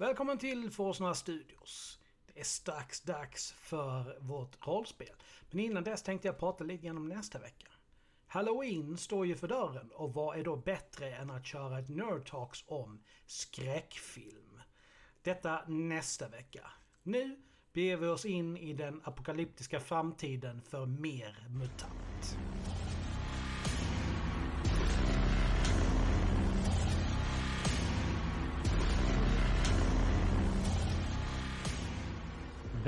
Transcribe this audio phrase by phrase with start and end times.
[0.00, 1.98] Välkommen till Forsna Studios.
[2.26, 5.14] Det är strax dags för vårt rollspel.
[5.50, 7.66] Men innan dess tänkte jag prata lite grann om nästa vecka.
[8.26, 12.30] Halloween står ju för dörren och vad är då bättre än att köra ett Nerd
[12.30, 14.60] Talks om skräckfilm?
[15.22, 16.70] Detta nästa vecka.
[17.02, 22.38] Nu beger vi oss in i den apokalyptiska framtiden för mer MUTANT.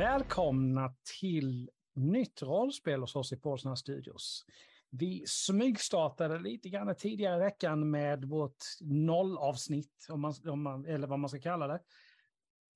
[0.01, 4.47] Välkomna till nytt rollspel hos oss i Paulsson Studios.
[4.91, 11.07] Vi smygstartade lite grann tidigare i veckan med vårt nollavsnitt, om man, om man, eller
[11.07, 11.83] vad man ska kalla det.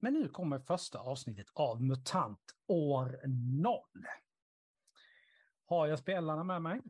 [0.00, 3.20] Men nu kommer första avsnittet av MUTANT år
[3.62, 4.06] noll.
[5.64, 6.80] Har jag spelarna med mig?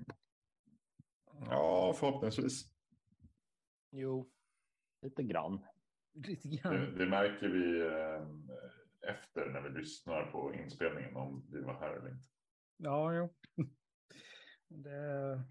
[1.50, 2.64] Ja, förhoppningsvis.
[3.90, 4.30] Jo,
[5.02, 5.64] lite grann.
[6.14, 6.98] Lite Det, grann.
[6.98, 8.28] det märker vi eh,
[9.06, 12.28] efter när vi lyssnar på inspelningen om vi var här eller inte.
[12.77, 13.34] Ja, jo.
[14.69, 15.42] Det,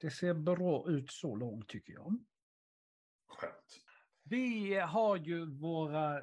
[0.00, 2.24] det ser bra ut så långt tycker jag.
[3.28, 3.80] Skönt.
[4.22, 6.22] Vi har ju våra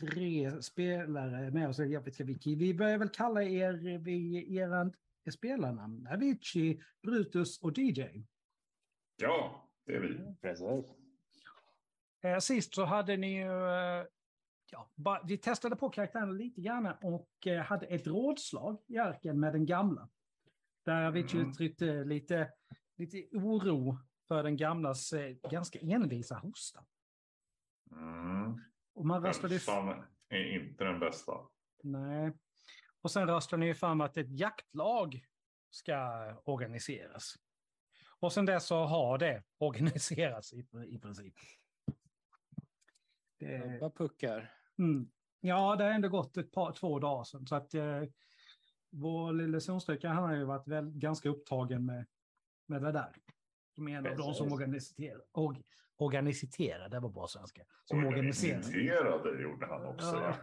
[0.00, 1.78] tre spelare med oss.
[1.78, 2.50] Jag vet inte.
[2.54, 4.92] Vi börjar väl kalla er vid era
[5.32, 6.06] spelarnamn.
[6.06, 8.02] Avicii, Brutus och DJ.
[9.16, 10.36] Ja, det är vi.
[10.40, 10.66] Precis.
[12.22, 13.50] Eh, Sist så hade ni ju...
[14.74, 19.40] Ja, bara, vi testade på karaktären lite grann och eh, hade ett rådslag i arken
[19.40, 20.08] med den gamla.
[20.84, 21.50] Där Avicii Mm.
[21.50, 22.52] uttryckte lite,
[22.96, 26.84] lite oro för den gamlas eh, ganska envisa hosta.
[27.90, 28.60] Mm.
[28.94, 29.54] Och man röstade.
[29.54, 31.32] Hälsan är inte den bästa.
[31.82, 32.32] Nej.
[33.02, 35.26] Och sen röstade ni ju fram att ett jaktlag
[35.70, 35.96] ska
[36.44, 37.34] organiseras.
[38.20, 41.34] Och sen dess så har det organiserats i, i princip.
[43.38, 44.52] Det, Vad puckar.
[44.84, 45.10] Mm.
[45.40, 47.46] Ja, det har ändå gått ett par, två dagar sedan.
[47.46, 48.02] Så att eh,
[48.90, 52.06] vår lille zonstryckare han har ju varit väl, ganska upptagen med,
[52.66, 53.12] med det där.
[53.74, 55.22] Som är en av de som organiserar.
[55.32, 55.62] Or,
[55.96, 57.62] organiserar, det var bra svenska.
[57.84, 58.06] Som.
[58.06, 60.06] Organiserade gjorde han också.
[60.06, 60.22] Ja.
[60.22, 60.34] Ja.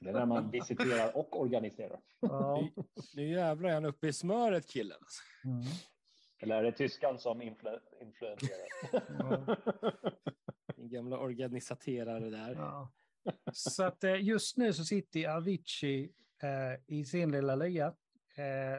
[0.00, 2.00] Det är när man visiterar och organiserar.
[2.20, 2.68] Ja.
[3.16, 4.98] Nu jävlar är han uppe i smöret killen.
[5.00, 5.22] alltså.
[5.44, 5.64] Mm.
[6.38, 8.66] Eller är det tyskan som influ influenserar?
[9.18, 9.56] Ja.
[10.76, 12.54] Din gamla organisaterare där.
[12.54, 12.92] Ja.
[13.52, 17.94] Så att eh, just nu så sitter Avicii eh, i sin lilla lya.
[18.36, 18.74] Eh,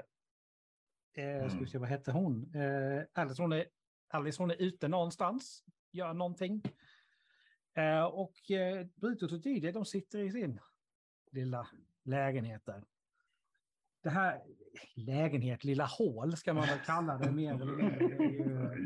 [1.25, 2.55] eh, ska vi se, vad hette hon?
[2.55, 3.65] Eh, Alice, hon är,
[4.07, 6.63] Alice hon är ute någonstans, gör någonting.
[7.73, 10.59] Eh, och eh, Brutus och DJ, de sitter i sin
[11.31, 11.67] lilla
[12.03, 12.83] lägenhet där.
[14.03, 14.41] Det här,
[14.95, 18.77] lägenhet, lilla hål ska man väl kalla det mer eller mindre.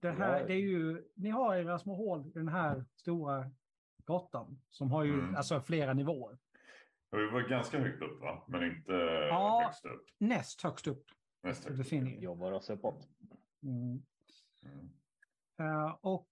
[0.00, 3.50] Det här, det är ju, ni har era små hål i den här stora
[4.06, 5.34] grottan som har ju Mm.
[5.36, 6.38] alltså flera nivåer.
[7.10, 8.44] Vi var ganska högt upp va?
[8.48, 9.62] Men inte Ja.
[9.64, 10.06] högst upp.
[10.18, 11.04] Näst högst upp
[11.42, 12.22] Näst högst upp.
[12.22, 13.08] Jobbar oss uppåt.
[13.62, 14.02] mm.
[14.62, 14.88] Mm.
[15.58, 16.28] Eh, Och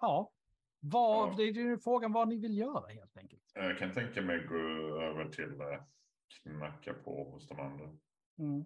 [0.00, 0.32] ja,
[0.80, 1.34] vad, Ja.
[1.36, 3.42] det är ju frågan vad ni vill göra helt enkelt.
[3.54, 4.56] Jag kan tänka mig gå
[5.02, 5.82] över till eh,
[6.42, 7.84] knacka på hos de andra.
[8.38, 8.64] Mm.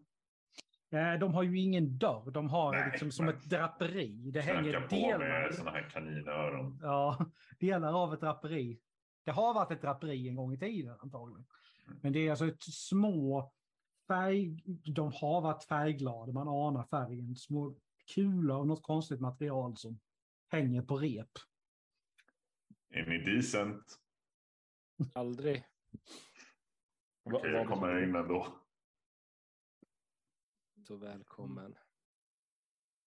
[0.90, 4.30] Eh, De har ju ingen dörr, de har Nej, liksom som ett draperi.
[4.30, 6.78] Det hänger på delar, med sådana här kaninöron.
[6.82, 7.26] ja,
[7.58, 8.80] delar av ett draperi.
[9.24, 11.46] Det har varit ett draperi en gång i tiden antagligen.
[11.86, 11.98] Mm.
[12.02, 13.52] Men det är alltså ett små
[14.08, 14.62] färg,
[14.94, 17.74] de har varit färgglada, man anar färgen, små
[18.14, 19.98] kulor och något konstigt material som
[20.48, 21.28] hänger på rep.
[22.90, 23.98] Är ni decent?
[25.14, 25.64] Aldrig.
[27.24, 28.46] Okej, jag vad- kommer in ändå.
[30.86, 31.74] Så välkommen.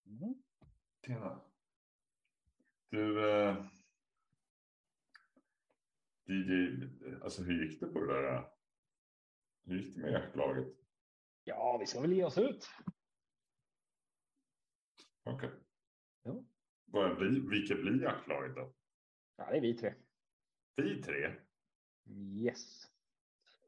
[0.05, 0.35] Mm.
[1.05, 1.41] Tjena.
[2.89, 3.65] Du, eh,
[6.25, 6.83] DJ,
[7.23, 8.35] alltså hur gick det på det där?
[8.35, 8.45] eh?
[9.63, 10.67] Hur gick det med jaktlaget?
[11.43, 12.69] Ja, vi ska väl ge oss ut.
[15.23, 15.49] Okej.
[16.23, 16.43] Ja.
[16.85, 18.73] Vad blir, vilket blir jaktlaget då?
[19.35, 19.93] Ja, det är vi tre.
[20.75, 21.35] Vi tre?
[22.05, 22.91] Yes.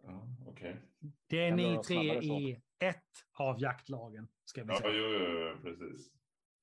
[0.03, 0.81] Ja, okej.
[1.27, 4.93] Det är ni tre i ett av jaktlagen, ska vi Ja, säga.
[4.93, 6.11] jo, jo, precis.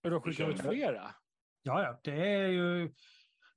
[0.04, 1.14] Och de skickar ut flera.
[1.62, 2.92] Ja, ja, det är ju...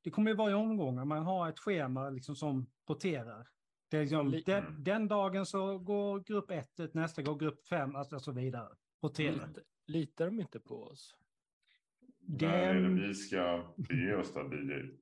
[0.04, 1.06] Det kommer ju vara i omgångar.
[1.06, 3.48] Man har ett schema liksom som roterar.
[3.90, 7.68] Det är liksom, Li- den, den dagen så går grupp 1 ut, nästa går grupp
[7.68, 8.76] 5 alltså och så vidare.
[9.04, 9.34] Roterar.
[9.48, 11.16] Lit- Litar de inte på oss?
[12.20, 14.98] När är det Den, vi ska bege oss då, DJ?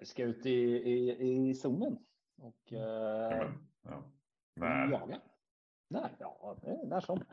[0.00, 1.98] Vi ska ut i, i, i zonen
[2.38, 4.12] och Ja, eh, men, ja.
[4.56, 4.90] När?
[4.90, 5.20] jaga.
[5.90, 6.16] När?
[6.18, 7.24] Ja, det är när som.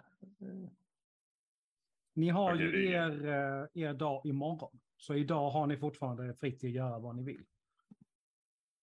[2.13, 3.25] ni har ju är- er,
[3.73, 4.79] eh, er dag imorgon.
[4.97, 7.45] Så idag har ni fortfarande fritt att göra vad ni vill.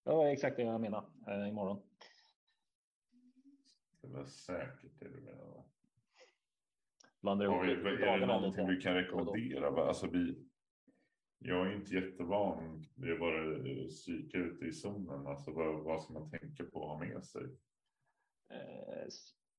[0.04, 1.82] Det var exakt det jag menade eh, imorgon.
[4.00, 5.50] Det var säkert det du menade.
[5.50, 5.64] va?
[7.20, 9.86] Blandar Har ihop vi, är det någonting du kan rekommendera?
[9.88, 10.48] Alltså vi,
[11.38, 15.26] jag är inte jättevan vid att bara eh, psyka ute i zonen.
[15.26, 17.42] Alltså vad, vad ska man tänka på att ha med sig?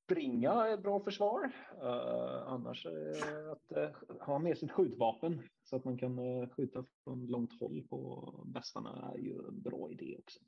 [0.06, 1.52] Springa är ett bra försvar.
[1.82, 6.84] Eh, annars eh, att eh, ha med sitt skjutvapen så att man kan eh, skjuta
[7.04, 10.40] från långt håll på bästarna är ju en bra idé också.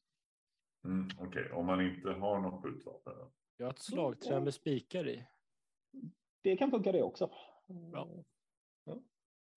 [0.84, 3.14] Mm, Okej, om man inte har något skjutvapen.
[3.18, 3.30] då?
[3.56, 5.26] Jag har ett slagträ med spikar i.
[6.42, 7.30] Det kan funka det också.
[7.92, 8.24] Ja.
[8.84, 9.02] Ja.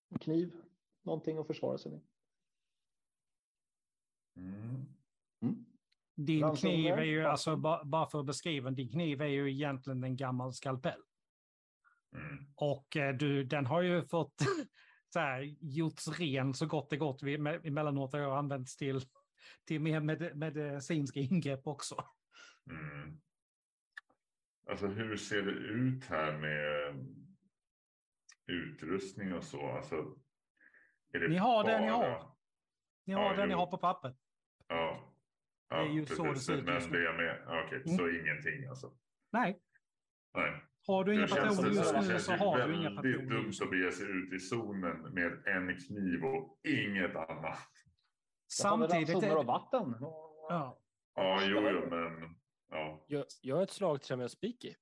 [0.09, 0.53] En Kniv,
[1.01, 2.01] någonting att försvara sig med.
[4.35, 4.85] Mm.
[5.41, 5.65] Mm.
[6.25, 9.51] Din Ransoner, kniv är ju, alltså ba- bara för att beskriva, din kniv är ju
[9.51, 11.01] egentligen en gammal skalpell.
[12.15, 12.45] Mm.
[12.55, 14.33] Och eh, du, den har ju fått
[15.13, 17.23] så här, gjorts ren så gott det gått.
[17.23, 19.01] Vi- me- Emellanåt har jag använts till,
[19.67, 22.03] till mer med, medicinska ingrepp också.
[22.69, 23.21] Mm.
[24.69, 26.95] Alltså hur ser det ut här med
[28.47, 29.71] utrustning och så?
[29.71, 30.15] Alltså,
[31.29, 32.35] Ni har det ni bara- har.
[33.05, 34.15] Ni har Ja, det ni har på pappret.
[34.67, 35.10] Ja.
[35.71, 36.45] Det är ju så det precis.
[36.45, 36.99] ser ut Men just nu.
[36.99, 37.97] det är med, ja, okej, Mm.
[37.97, 38.91] så ingenting alltså.
[39.31, 39.59] Nej,
[40.33, 40.61] Nej.
[40.87, 43.17] har du inga Det patroner det, just det nu känns så har du inga patroner.
[43.17, 43.77] dumt just att nu.
[43.77, 47.57] bege sig ut i zonen med en kniv och inget annat.
[48.51, 49.95] Samtidigt, och är, vatten.
[49.99, 50.77] ja,
[51.15, 52.35] Ja, jo, jo, men
[52.69, 53.05] ja.
[53.07, 54.75] Jag, jag har ett slagträ med spik i.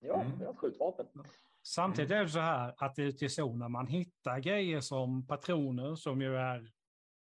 [0.00, 0.38] Ja, Mm.
[0.38, 1.06] vi har ett skjutvapen.
[1.62, 6.20] samtidigt är det så här att ute i zonen man hittar grejer som patroner som
[6.22, 6.72] ju är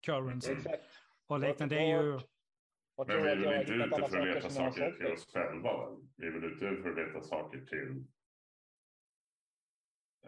[0.05, 0.83] currency Exakt.
[1.27, 1.75] och liknande.
[1.75, 2.19] Det är ju,
[2.95, 5.97] Vad Men vi är väl inte ute för att leta saker till oss själva?
[6.15, 8.05] Vi är väl ute för att leta saker till...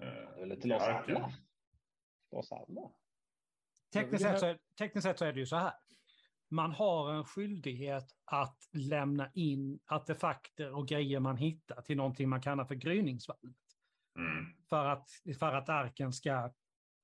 [0.01, 1.15] Eh, Eller till oss arken.
[1.15, 1.29] alla.
[2.29, 2.91] Till oss alla.
[3.93, 5.73] tekniskt, sett så är, tekniskt sett så är det ju så här.
[6.49, 12.41] Man har en skyldighet att lämna in artefakter och grejer man hittar till någonting man
[12.41, 13.55] kallar för gryningsvalvet.
[14.17, 14.45] Mm.
[14.69, 15.09] För att,
[15.39, 16.53] för att arken ska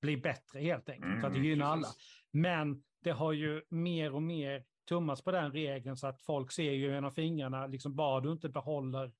[0.01, 1.88] bli bättre helt enkelt, Mm, för att det gynnar alla.
[2.31, 6.71] Men det har ju mer och mer tummats på den regeln så att folk ser
[6.71, 9.12] ju genom fingrarna, liksom bara du inte behåller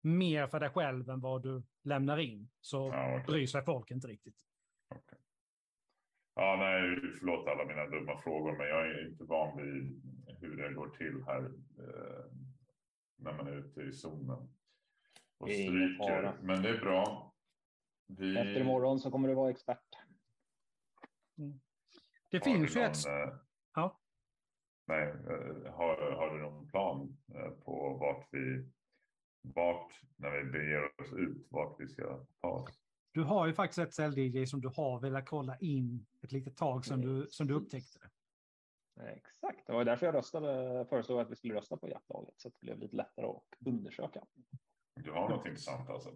[0.00, 3.24] mer för dig själv än vad du lämnar in, så Ja, okej.
[3.26, 4.36] bryr sig folk inte riktigt.
[6.34, 10.02] Ja, nej, förlåt alla mina dumma frågor, men jag är inte van vid
[10.40, 11.44] hur det går till här
[11.78, 12.24] eh,
[13.16, 14.48] när man är ute i zonen.
[15.38, 16.32] Och stryker.
[16.42, 17.32] Men det är bra.
[18.06, 19.96] Vi, Efter imorgon så kommer du vara expert.
[22.30, 23.06] Det har finns ju ett...
[23.06, 23.34] eh,
[23.74, 24.00] Ja.
[24.86, 28.68] Nej, eh, har, har du någon plan eh, på vart vi,
[29.42, 32.80] vart, när vi beger oss ut, vart vi ska ta oss?
[33.12, 36.84] Du har ju faktiskt ett ställ-DJ som du har velat kolla in ett litet tag
[36.84, 38.10] sedan du, som du upptäckte det.
[39.02, 42.54] Exakt, det var därför jag röstade, föreslog att vi skulle rösta på jaktlaget så att
[42.54, 44.24] det blev lite lättare att undersöka.
[44.94, 46.14] Du har något intressant alltså?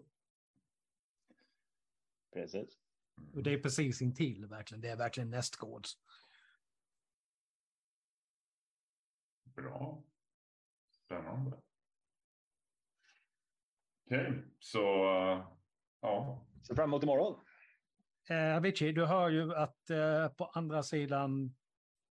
[2.33, 2.79] Precis.
[3.19, 3.35] Mm.
[3.35, 4.81] Och det är precis intill verkligen.
[4.81, 5.99] Det är verkligen nästgårds.
[9.61, 10.03] Bra.
[10.91, 11.61] Spännande.
[14.07, 15.49] Okej, så eh,
[16.01, 16.47] ja.
[16.63, 17.41] Så fram emot imorgon.
[18.31, 21.57] Eh, Avicii, du hör ju att eh, på andra sidan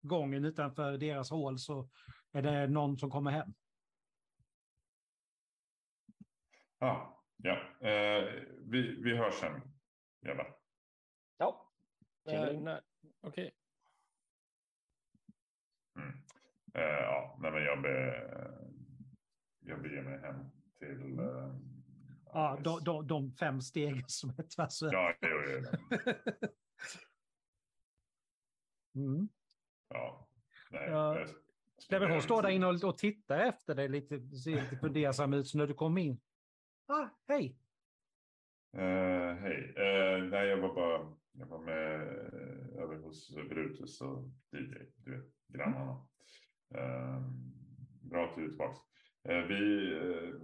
[0.00, 1.88] gången utanför deras hål så
[2.32, 3.54] är det någon som kommer hem.
[6.78, 7.86] Ja, ja.
[7.88, 8.24] Eh,
[8.60, 9.60] vi, vi hörs sen.
[10.26, 10.56] Jävlar.
[11.36, 11.72] Ja.
[12.24, 12.80] Nej.
[13.20, 13.44] Okej.
[13.44, 13.57] Mm.
[16.78, 18.14] Eh, ja, nej, men jag, be,
[19.60, 21.18] jag beger mig hem till...
[21.18, 21.54] Eh,
[22.32, 24.94] Ja, de, de, de fem stegen som är tvärs över.
[24.94, 26.08] Ja, jo, jo, jo.
[29.02, 29.28] mm.
[29.88, 30.28] ja.
[30.70, 31.26] Nej, Ja.
[31.90, 35.32] Nej, men hon står där inne och, och tittar efter dig lite, ser lite fundersam
[35.32, 36.20] ut så när du kommer in.
[36.86, 37.56] Ah, hej!
[38.72, 39.74] Eh, hej.
[39.76, 45.16] Eh, nej, jag var bara jag var med eh, över hos Brutus och DJ, du
[45.16, 46.06] vet, grannarna.
[46.74, 47.22] Eh,
[48.02, 48.80] bra att du är tillbaka.
[49.28, 50.34] Eh, vi, eh,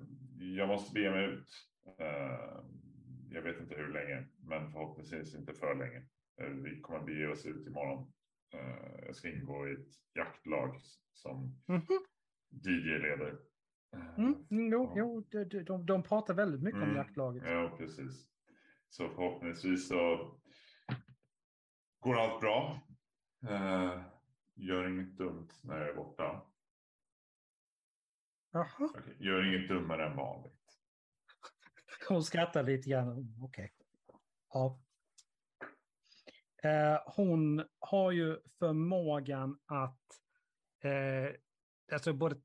[0.57, 1.49] jag måste bege mig ut.
[1.99, 2.65] Eh,
[3.31, 6.03] jag vet inte hur länge, men förhoppningsvis inte för länge.
[6.41, 8.13] Eh, vi kommer bege oss ut imorgon.
[9.07, 10.81] Jag ska ingå i ett jaktlag
[11.13, 11.83] som Mhm.
[12.51, 13.39] DJ leder.
[14.19, 14.35] Mm,
[14.71, 16.97] jo, jo, de, de- de, pratar väldigt mycket om Mm.
[16.97, 17.43] jaktlaget.
[17.47, 18.27] Ja, precis.
[18.89, 20.35] Så förhoppningsvis så
[22.01, 22.81] går allt bra.
[24.55, 26.43] Gör inget dumt när jag är borta.
[28.51, 28.69] Jaha.
[28.81, 30.79] Okej, Gör inget dummare än vanligt.
[32.09, 33.37] Hon skrattar lite grann.
[33.43, 33.73] Okej.
[34.53, 34.81] Ja.
[36.63, 40.01] Eh, hon har ju förmågan att
[40.81, 41.35] eh,
[41.93, 42.41] alltså både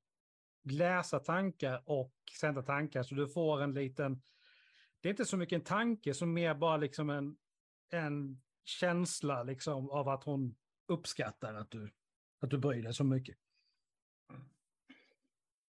[0.63, 3.03] läsa tankar och sända tankar.
[3.03, 4.21] Så du får en liten,
[5.01, 7.37] det är inte så mycket en tanke som mer bara liksom en,
[7.89, 10.55] en känsla liksom av att hon
[10.87, 11.91] uppskattar att du,
[12.39, 13.37] att du bryr dig så mycket.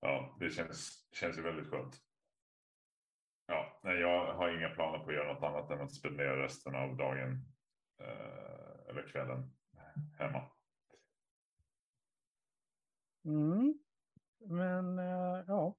[0.01, 2.01] Ja, det känns, känns ju väldigt skönt.
[3.47, 6.75] Ja, nej, jag har inga planer på att göra något annat än att spendera resten
[6.75, 7.33] av dagen
[7.99, 9.53] eh, eller kvällen
[10.19, 10.51] hemma.
[13.25, 13.79] Mm.
[14.39, 15.77] Men eh, ja,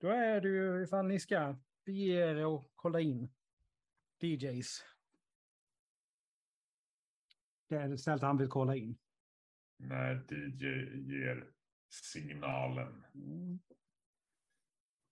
[0.00, 3.32] då är det ju ifall ni ska bege er och kolla in
[4.20, 4.84] DJs.
[7.68, 8.98] Det är stället han vill kolla in.
[9.76, 10.64] När DJ
[11.12, 11.50] ger
[12.12, 13.04] signalen.
[13.14, 13.58] Mm.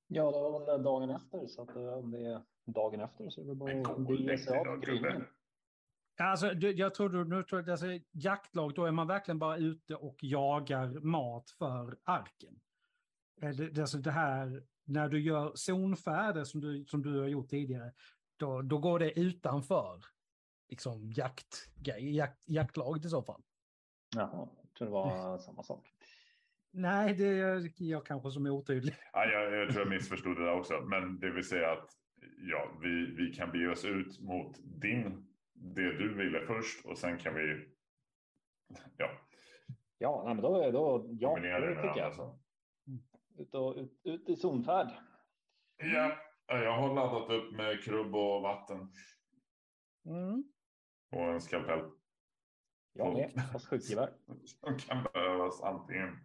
[0.07, 3.41] Ja, det var väl dagen efter, så att eh, om det är dagen efter så
[3.41, 4.81] är det bara att gryningen.
[4.81, 5.27] gubben.
[6.21, 9.95] Alltså, jag tror du, nu tror jag, alltså, jaktlag, då är man verkligen bara ute
[9.95, 12.61] och jagar mat för arken.
[13.43, 17.29] Eh, Det, det, alltså det här, när du gör zonfärder som du, som du har
[17.29, 17.93] gjort tidigare,
[18.37, 20.05] då, då går det utanför
[20.69, 23.43] liksom, jakt, jakt, jaktlaget i så fall.
[24.17, 25.89] Jaha, jag tror det var samma sak.
[26.75, 28.95] Nej, det är jag kanske som är otydlig.
[29.13, 30.81] Ja, jag, jag tror jag missförstod det där också.
[30.81, 31.91] Men det vill säga att
[32.39, 37.19] ja, vi, vi kan bege oss ut mot din, det du ville först och sen
[37.19, 37.69] kan vi
[38.97, 39.11] ja,
[39.99, 42.17] Ja, nej, men då, då ja, det tycker jag.
[42.17, 42.39] varandra.
[43.39, 44.89] Ut, och, ut, ut i zonfärd.
[45.77, 46.17] Ja,
[46.47, 48.93] jag har laddat upp med krubb och vatten
[50.07, 50.45] Mm.
[51.13, 51.91] och en skalpell.
[52.93, 54.13] Jag med, fast skjutgevär.
[54.45, 56.19] Som kan behövas antingen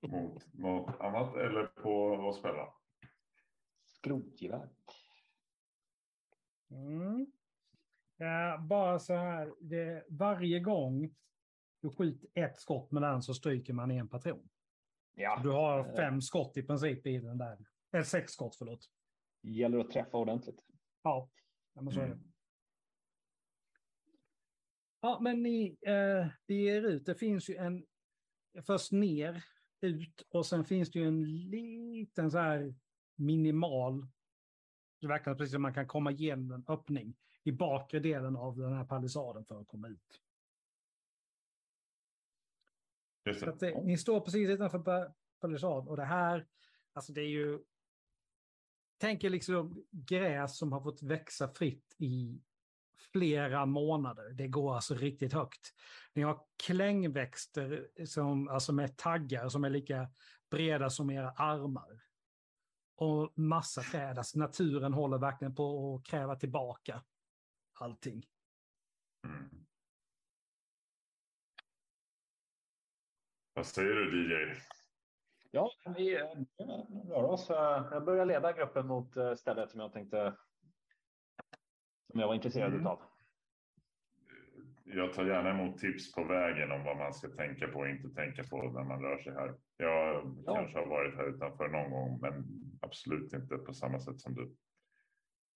[0.00, 2.68] mot något annat eller på oss själva.
[3.84, 4.68] Skrotgevär.
[6.70, 7.26] Mm.
[8.16, 11.14] Ja, bara så här, det, varje gång
[11.80, 14.48] du skjuter ett skott med den så stryker man en patron.
[15.14, 17.58] Ja, Du har eh, fem skott i princip i den där.
[17.92, 18.90] Eller sex skott, förlåt.
[19.42, 20.64] gäller att träffa ordentligt.
[21.02, 21.30] Ja,
[21.74, 22.18] ja men så är det.
[25.00, 27.06] Ja, men ni eh, beger ut.
[27.06, 27.86] Det finns ju en,
[28.66, 29.44] först ner,
[29.80, 32.74] ut och sen finns det ju en liten så här
[33.14, 34.06] minimal,
[35.00, 38.72] det verkar precis som man kan komma igenom en öppning i bakre delen av den
[38.72, 40.22] här palissaden för att komma ut.
[43.38, 46.46] Så att det, ni står precis utanför pa- palissaden och det här,
[46.92, 47.58] alltså det är ju,
[48.98, 52.40] tänk er liksom gräs som har fått växa fritt i
[53.12, 54.30] flera månader.
[54.32, 55.74] Det går alltså riktigt högt.
[56.14, 60.10] Ni har klängväxter som, alltså med taggar som är lika
[60.50, 62.00] breda som era armar.
[62.96, 64.18] Och massa träd.
[64.18, 67.02] Alltså naturen håller verkligen på att kräva tillbaka
[67.80, 68.22] allting.
[69.26, 69.64] Mm.
[73.54, 74.60] Vad säger du DJ?
[75.50, 76.26] Ja, vi eh,
[77.08, 77.50] rör oss.
[77.50, 80.36] eh, Jag börjar leda gruppen mot eh, stället som jag tänkte.
[82.10, 82.86] Som jag var intresserad Mm.
[82.86, 83.02] av.
[84.84, 88.08] Jag tar gärna emot tips på vägen om vad man ska tänka på och inte
[88.14, 89.54] tänka på när man rör sig här.
[89.76, 90.54] Jag Ja.
[90.54, 92.44] kanske har varit här utanför någon gång, men
[92.80, 94.56] absolut inte på samma sätt som du.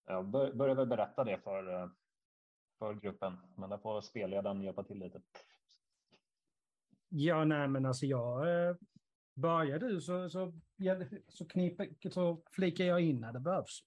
[0.07, 1.89] Jag bör, börjar väl berätta det för, eh,
[2.79, 5.23] för gruppen, men där får spelledaren hjälpa till lite.
[7.09, 8.69] Ja, nej, men alltså jag...
[8.69, 8.77] Eh,
[9.35, 10.53] börjar du så, så,
[11.29, 13.81] så, kniper, så flikar jag in när det behövs.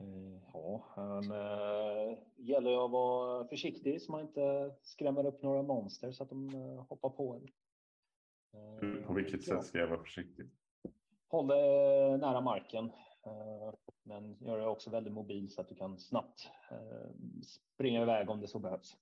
[0.00, 5.62] Eh, Ja, men eh, gäller ju att vara försiktig så man inte skrämmer upp några
[5.62, 7.48] monster så att de eh, hoppar på en.
[8.80, 10.46] Hur- På vilket sätt ska jag vara försiktig?
[11.28, 12.92] Håll dig nära marken,
[14.02, 16.50] men gör det också väldigt mobil så att du kan snabbt
[17.46, 18.96] springa iväg om det så behövs.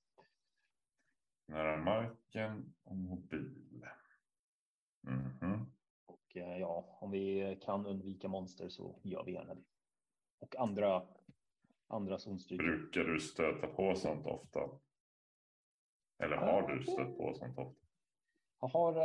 [1.46, 3.86] Nära marken och mobil.
[5.00, 5.66] Mhm.
[6.06, 9.62] Och eh, ja, om vi kan undvika monster så gör vi gärna det.
[10.38, 11.02] Och andra,
[11.86, 12.58] andra zonstryk.
[12.58, 14.60] Brukar du stöta på sånt ofta?
[16.18, 17.86] Eller har du stött på sånt ofta?
[18.60, 18.96] Jag har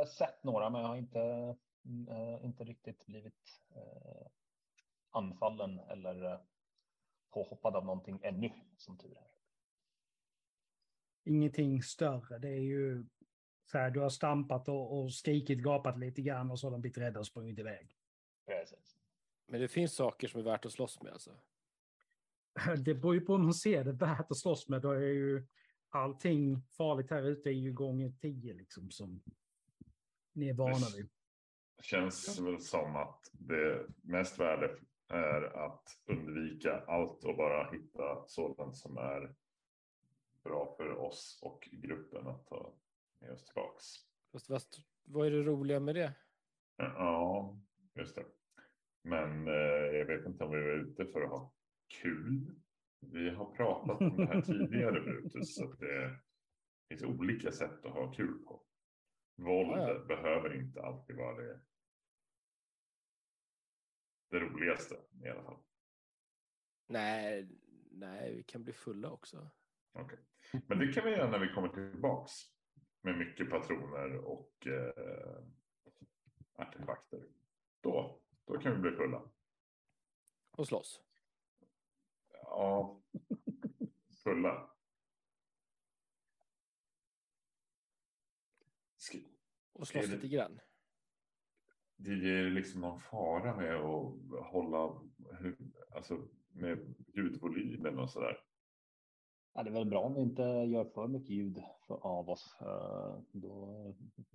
[0.00, 1.20] eh, sett några, men jag har inte,
[2.08, 4.26] eh, inte riktigt blivit eh,
[5.10, 6.40] anfallen eller eh,
[7.30, 9.26] påhoppad av någonting ännu, som tur är.
[11.24, 12.38] Ingenting större.
[12.38, 13.06] Det är ju
[13.64, 16.80] så här, du har stampat och, och skrikit, gapat lite grann och så har de
[16.80, 17.96] blivit rädda och sprungit iväg.
[18.46, 18.85] Precis.
[19.46, 21.30] Men det finns saker som är värt att slåss med alltså.
[22.84, 24.82] Det beror ju på om man ser det värt att slåss med.
[24.82, 25.46] Då är ju
[25.88, 29.22] allting farligt här ute är ju gånger tio liksom som
[30.32, 31.08] ni är vana vid.
[31.82, 38.76] Känns väl som att det mest värde är att undvika allt och bara hitta sådant
[38.76, 39.34] som är
[40.44, 42.74] bra för oss och gruppen att ta
[43.18, 43.84] med oss tillbaks.
[44.32, 46.12] Fast, fast vad är det roliga med det?
[46.76, 47.58] Ja,
[47.94, 48.24] just det.
[49.06, 51.52] Men eh, jag vet inte om vi är ute för att ha
[52.02, 52.54] kul.
[53.00, 55.54] Vi har pratat om det här tidigare Brutus.
[55.54, 56.20] Så att det
[56.88, 58.62] finns olika sätt att ha kul på.
[59.36, 60.04] Våld Ja, ja.
[60.04, 61.60] behöver inte alltid vara det,
[64.30, 64.94] det roligaste
[65.24, 65.62] i alla fall.
[66.88, 67.48] Nej,
[67.90, 69.50] nej, vi kan bli fulla också.
[69.92, 70.18] Okej.
[70.66, 72.32] Men det kan vi göra när vi kommer tillbaks.
[73.02, 75.44] Med mycket patroner och eh,
[76.54, 77.24] artefakter.
[77.80, 79.22] Då, då kan vi bli fulla.
[80.50, 81.00] Och slåss.
[82.42, 83.00] Ja,
[84.24, 84.70] fulla.
[88.96, 89.18] Ska,
[89.72, 90.60] Och slåss lite grann.
[91.96, 95.00] det är liksom någon fara med att hålla
[95.94, 98.42] alltså med ljudvolymen och sådär.
[99.52, 102.56] Ja, det är väl bra om vi inte gör för mycket ljud för, av oss.
[102.60, 103.84] Eh, Då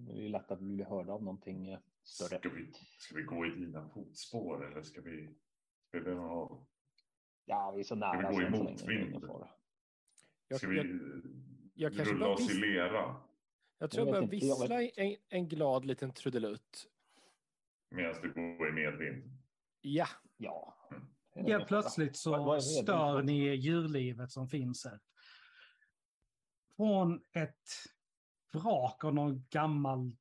[0.10, 2.39] är det lätt att bli hörda av någonting eh, större.
[2.39, 5.29] Ska vi, ska vi gå i dina fotspår eller ska vi,
[5.88, 6.67] ska vi, ha,
[7.46, 8.29] Ja, vi är så vi nära.
[8.31, 9.25] gå så i än så länge, motvind?
[10.48, 10.88] Jag, ska vi jag,
[11.74, 13.22] jag kanske rulla bara oss i lera
[13.77, 16.88] jag tror Jag börjar vissla en, en glad liten trudelutt.
[17.90, 19.24] medan du går i medvind?
[19.81, 20.77] Ja, Ja.
[21.35, 21.48] Mm.
[21.59, 21.66] fara.
[21.66, 25.00] plötsligt så stör ni djurlivet som finns här.
[26.75, 27.70] Från ett
[28.53, 30.11] vrak av någon gammal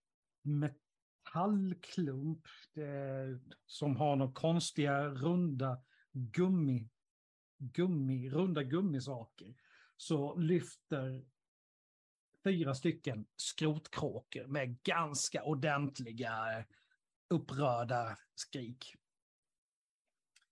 [1.35, 6.89] metallklump det, som har några konstiga runda gummi,
[7.59, 9.55] gummi, runda gummisaker
[9.97, 11.25] så lyfter
[12.45, 16.65] fyra stycken skrotkråkor med ganska ordentliga eh,
[17.31, 18.95] upprörda skrik.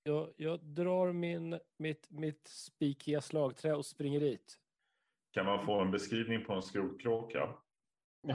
[0.02, 4.58] jag, jag drar min, mitt, mitt spikiga slagträ och springer dit.
[5.30, 7.54] Kan man få en beskrivning på en skrotkråka?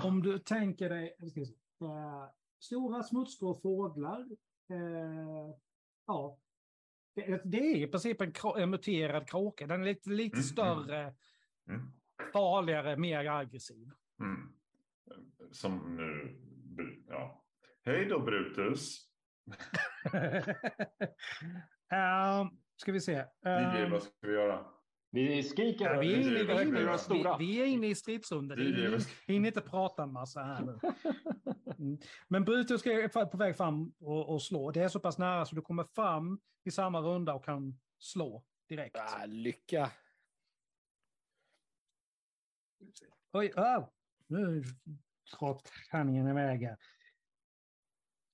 [0.04, 4.20] Om du tänker dig ska vi se, eh, stora smutsgrå fåglar.
[4.70, 5.56] Eh,
[6.08, 6.40] ja.
[7.16, 9.68] Det, det är i princip en, en muterad kråka.
[9.68, 11.16] Den är lite, lite Mm, större,
[11.70, 11.82] Mm.
[12.34, 13.90] farligare, mer aggressiv.
[14.20, 14.54] Mm.
[15.52, 16.38] Som nu,
[17.08, 17.44] ja.
[17.86, 19.10] Hej då Brutus.
[21.94, 23.12] uh, ska vi se.
[23.46, 24.66] DJ, Uh, vad ska vi göra?
[25.12, 25.86] Vi skriker.
[25.94, 26.62] ja, vi, är inne, vi, är vi
[27.20, 28.58] inne, vi, är inne i stridsrundan.
[28.58, 30.80] Vi hinner inte prata en massa här nu.
[31.84, 31.98] Mm.
[32.28, 34.72] Men Brutus är på väg fram och, och slå.
[34.72, 38.44] Det är så pass nära så du kommer fram i samma runda och kan slå
[38.68, 38.96] direkt.
[38.96, 39.92] Ah, lycka.
[43.32, 43.90] Oj, oh,
[44.28, 44.64] nu
[45.40, 46.78] drar tärningen iväg här.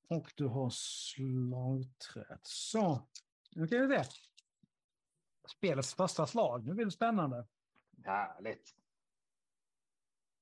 [0.07, 2.39] Och du har slagträd.
[2.41, 3.07] Så,
[3.51, 4.09] nu kan vi se.
[5.57, 6.65] Spelets första slag.
[6.65, 7.47] Nu blir det spännande.
[8.05, 8.75] Härligt.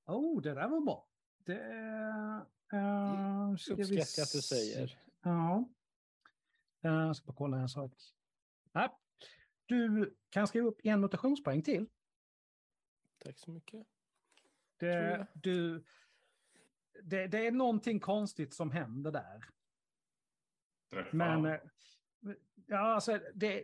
[0.06, 1.08] Oh, det där var bra.
[1.38, 1.62] Det
[2.74, 5.00] uh, Uppskattar att du säger.
[5.22, 5.70] Ja.
[6.84, 7.94] Eh, Jag ska bara kolla en sak.
[8.72, 8.90] Nej.
[9.66, 11.90] Du kan skriva upp en notationspoäng till.
[13.18, 13.88] Tack så mycket.
[14.78, 15.84] Det, du,
[17.04, 19.44] det, det är någonting konstigt som händer där.
[20.92, 21.18] Träffa.
[21.18, 21.60] Men eh,
[22.66, 23.64] ja, alltså, det,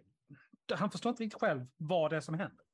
[0.73, 2.65] han förstår inte riktigt själv vad det är som händer.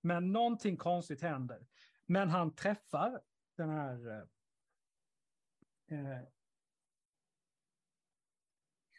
[0.00, 1.66] Men någonting konstigt händer.
[2.06, 3.20] Men han träffar
[3.56, 4.28] den här...
[5.86, 6.20] Eh.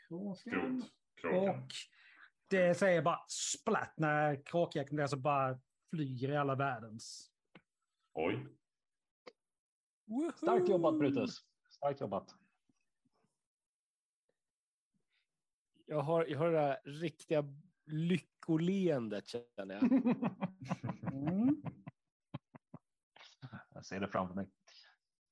[0.08, 0.84] Kråkan.
[1.24, 1.71] Och
[2.48, 7.32] det säger bara splatt när kråkjäkeln alltså bara flyger i alla världens.
[8.13, 8.48] Oj.
[10.36, 11.45] Starkt jobbat Brutus.
[11.69, 12.36] Starkt jobbat.
[15.86, 17.43] Jag har, jag har det där riktiga
[17.86, 19.84] lyckoleendet känner jag.
[21.13, 21.62] Mm.
[23.74, 24.50] Jag ser det framför mig.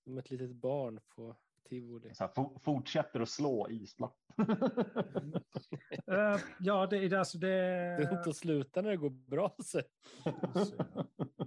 [0.04, 1.38] Som ett litet barn på
[1.70, 2.16] tivoli.
[2.16, 4.18] Så här, fo- fortsätter att slå isplatt.
[6.08, 7.48] Eh, ja, det är alltså det...
[7.48, 9.56] Det är inte att sluta när det går bra.
[9.64, 9.82] Så.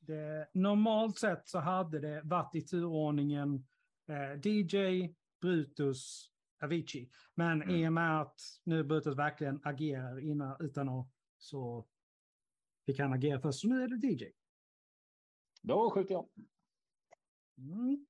[0.00, 3.66] det normalt sett så hade det varit i turordningen
[4.08, 5.08] eh, DJ,
[5.40, 6.30] Brutus,
[6.62, 7.10] Avicii.
[7.34, 11.86] Men i och med att nu Brutus verkligen agerar innan, utan att så
[12.86, 13.60] fick han agera först.
[13.60, 14.30] Så nu är det DJ.
[15.62, 16.28] Då skjuter jag.
[17.62, 18.06] Mm.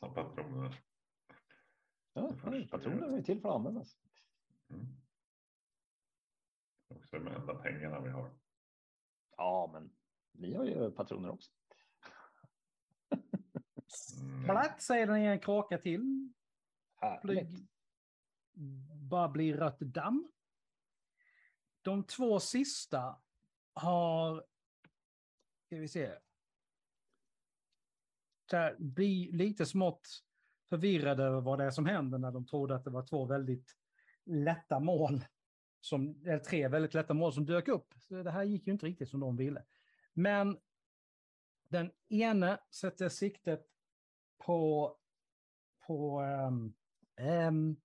[0.00, 0.82] Patroner.
[2.12, 2.36] Ja,
[2.70, 3.98] patroner är till för att användas.
[4.70, 4.86] Mm.
[6.88, 8.38] Också de enda pengarna vi har.
[9.36, 9.96] Ja, men
[10.32, 11.50] ni har ju patroner också.
[14.20, 14.44] Mm.
[14.44, 16.32] Platt säger den en kråka till.
[16.94, 17.48] Härligt.
[17.48, 17.68] Flyg.
[19.10, 20.32] Bara blir rött damm.
[21.82, 23.22] de två sista
[23.72, 24.44] har,
[25.66, 26.12] ska vi se,
[28.50, 30.08] Där här, blir lite smått
[30.68, 33.76] förvirrade över vad det är som händer när de trodde att det var två väldigt
[34.24, 35.24] lätta mål,
[35.80, 37.94] som, eller tre väldigt lätta mål som dök upp.
[37.98, 39.64] Så det här gick ju inte riktigt som de ville.
[40.12, 40.58] Men
[41.68, 43.66] den ene sätter siktet
[44.38, 44.96] på,
[45.86, 46.74] på, um,
[47.20, 47.80] um,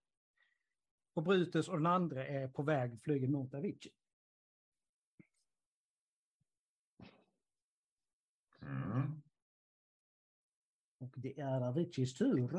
[1.16, 3.92] på Brutus och den andra är på väg flyger mot Avicii.
[8.62, 9.22] Mm.
[11.00, 12.54] Och det är Aviciis tur.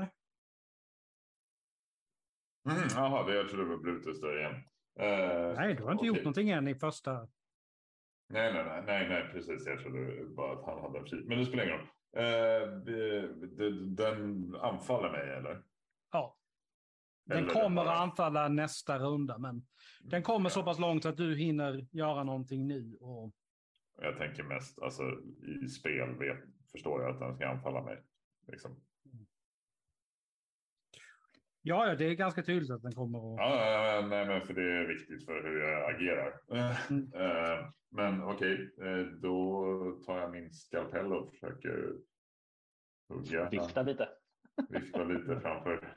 [2.69, 4.55] Mm, jaha, jag trodde det var Brutus där igen.
[4.99, 6.09] Eh, Nej, du har inte okej.
[6.09, 7.29] gjort någonting än i första.
[8.29, 9.67] Nej, nej, nej, nej, nej, precis.
[9.67, 11.25] Jag trodde bara att han hade en fri.
[11.27, 11.89] Men det spelar ingen roll.
[12.17, 12.69] Eh,
[13.87, 15.63] den anfaller mig, eller?
[17.29, 17.35] Ja.
[17.35, 19.67] Den kommer att anfalla nästa runda, men
[20.01, 22.97] den kommer så pass långt att du hinner göra någonting nu.
[23.01, 23.33] Och...
[24.03, 25.03] Jag tänker mest, alltså
[25.63, 26.39] i spel vet,
[26.73, 28.03] förstår jag att den ska anfalla mig.
[28.49, 28.81] Liksom.
[31.69, 33.39] Ja, ja, det är ganska tydligt att den kommer att...
[33.39, 36.41] Ja, ja, ja, nej, men för det är viktigt för hur jag agerar.
[36.51, 37.13] Mm.
[37.15, 41.93] Eh, men okej, eh, då tar jag min skalpell och försöker
[43.09, 43.49] hugga.
[43.51, 44.09] Vifta lite.
[44.69, 45.97] Vifta lite framför.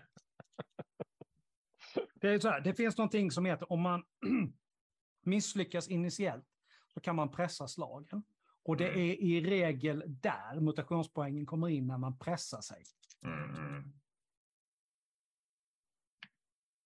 [2.21, 4.03] Det, är så här, det finns någonting som heter om man
[5.25, 6.45] misslyckas initiellt
[6.87, 8.23] så kan man pressa slagen.
[8.63, 8.99] Och det Mm.
[8.99, 12.83] är i regel där mutationspoängen kommer in när man pressar sig.
[13.23, 13.93] Mm, mm.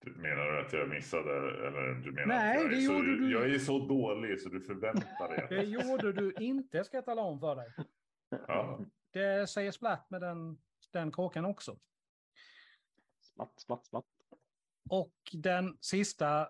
[0.06, 1.32] Menar du att jag missade?
[1.68, 3.32] Eller du menar Nej, att jag, det är så, gjorde du.
[3.32, 5.46] jag är så dålig så du förväntar dig.
[5.50, 7.74] Det gjorde du inte, ska jag tala om för dig.
[8.30, 8.80] Ja.
[9.12, 10.58] Det säger splatt med den,
[10.92, 11.80] den kråkan också.
[13.22, 14.06] Smatt, smatt, smatt.
[14.94, 16.50] Och den sista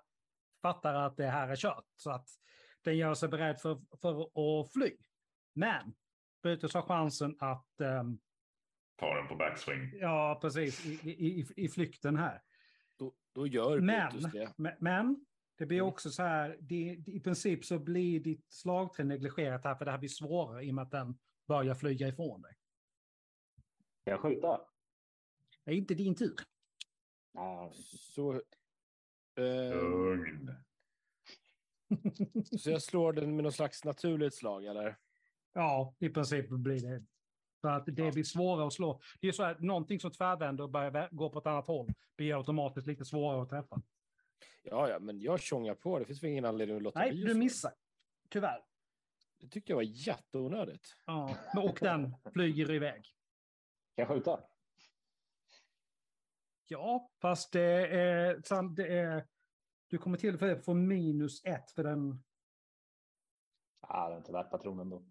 [0.61, 1.85] fattar att det här är kört.
[1.95, 2.29] Så att
[2.81, 4.21] den gör sig beredd för, för
[4.63, 4.97] att fly.
[5.53, 5.93] Men
[6.41, 8.19] Brutus har chansen att, ehm,
[8.95, 9.91] Ta den på backswing.
[9.99, 12.41] ja precis, i, i, i, i flykten här.
[12.97, 14.53] Då, då gör Men, Brutus det.
[14.57, 15.25] men, men
[15.57, 15.87] det blir Mm.
[15.89, 19.91] också så här, det, det, i princip så blir ditt slagträ negligerat här för det
[19.91, 22.55] här blir svårare i och med att den börjar flyga ifrån dig.
[24.01, 24.61] Ska jag skjuta?
[25.65, 26.35] Det är inte din tur.
[27.33, 27.71] Nej.
[27.99, 28.33] Så,
[29.35, 30.51] eh, Lugn.
[32.59, 34.97] så jag slår den med någon slags naturligt slag, eller?
[35.53, 37.03] Ja, i princip blir det.
[37.61, 39.01] Så att det blir svårare att slå.
[39.21, 42.37] Det är så här, någonting som tvärvänder och börjar gå på ett annat håll blir
[42.37, 43.81] automatiskt lite svårare att träffa.
[44.63, 45.99] Ja, ja, men jag tjongar på.
[45.99, 47.71] Det finns väl ingen anledning att låta Nej, bli att du missar.
[48.29, 48.61] Tyvärr.
[49.39, 50.95] Det tyckte jag var jätteonödigt.
[51.05, 53.05] Ja, men- och den flyger iväg.
[53.91, 54.39] Ska jag skjuta?
[56.73, 59.27] Ja, fast det är, sam- det är...
[59.87, 62.23] Du kommer till för få minus ett för den...
[63.79, 65.03] Ah, det är inte värt patronen då.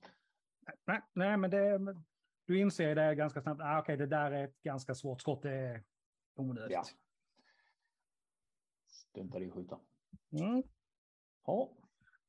[0.85, 1.79] Nej, nej men det...
[1.79, 2.05] men
[2.47, 3.61] Du inser det ganska snabbt.
[3.61, 5.43] Ah, Okej, det där är ett ganska svårt skott.
[5.43, 5.85] Det är
[6.35, 6.73] onödigt.
[6.73, 6.85] Ja.
[8.87, 9.81] Struntar i att skjuta.
[10.41, 10.63] Mm.
[11.47, 11.77] Ja.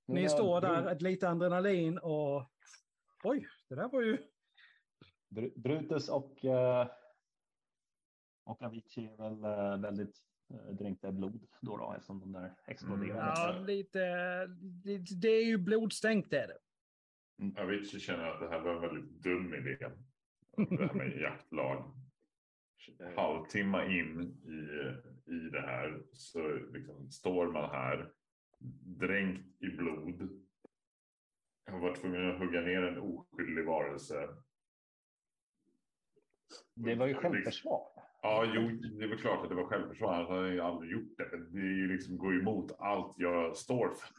[0.06, 2.52] Ni är står där, ett lite adrenalin och...
[3.24, 4.17] Oj, det där var ju...
[5.30, 6.88] Bru- Brutus och, eh,
[8.44, 10.18] och Avicii är väl eh, väldigt
[10.50, 13.34] eh, dränkta i blod då, då eftersom de där exploderar.
[13.36, 14.00] Ja, lite...
[14.84, 16.58] Det, det är ju blodstänkt är det.
[17.62, 19.78] Avicii känner att det här var en väldigt dum idé.
[20.58, 21.94] Det här med jaktlag.
[23.16, 24.60] Halvtimme in i,
[25.32, 28.12] i det här så liksom står man här
[29.00, 30.44] dränkt i blod.
[31.66, 34.30] Jag har varit tvungen att hugga ner en oskyldig varelse.
[36.76, 37.88] Det var ju självförsvar.
[38.24, 38.62] Ja, jo,
[38.98, 40.14] det är väl klart att det var självförsvar.
[40.14, 41.38] Hade jag ju aldrig gjort det.
[41.52, 44.10] Det är ju liksom går emot allt jag står för.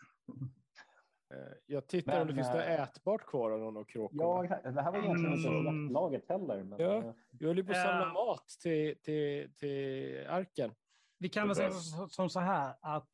[1.35, 4.23] Eh, Jag tittar Men, om det finns något eh, ätbart kvar av någon av kråkorna.
[4.63, 5.83] Ja, det här var egentligen inte Mm.
[5.83, 6.63] jaktlaget heller.
[6.63, 6.99] Men, Ja.
[7.05, 8.13] eh, Jag höll ju på att samla Ja.
[8.13, 10.75] mat till, till, till arken.
[11.19, 11.71] Vi kan väl säga
[12.09, 13.09] som så här att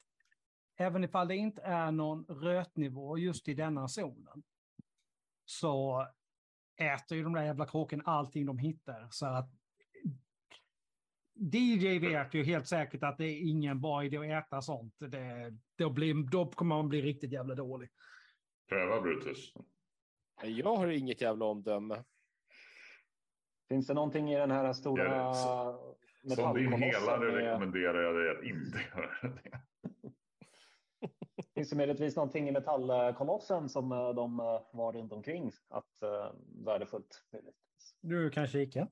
[0.76, 4.42] även ifall det inte är någon rötnivå just i denna zonen
[5.44, 6.06] så
[6.80, 9.08] äter ju de där jävla kråken allting de hittar.
[9.10, 9.50] Så att
[11.40, 14.94] DJ vet ju helt säkert att det är ingen bra idé att äta sånt.
[14.98, 17.88] Det, då, blir, då kommer man bli riktigt jävla dålig.
[18.68, 19.52] Pröva Brutus.
[20.42, 22.04] Jag har inget jävla omdöme.
[23.68, 28.44] Finns det någonting i den här stora Som din helare med- rekommenderar jag dig att
[28.44, 29.60] inte göra det.
[31.54, 36.32] Finns det möjligtvis någonting i metallkolossen som eh, de eh, var runt omkring att uh,
[36.64, 37.24] värdefullt?
[38.00, 38.88] Du kan kika.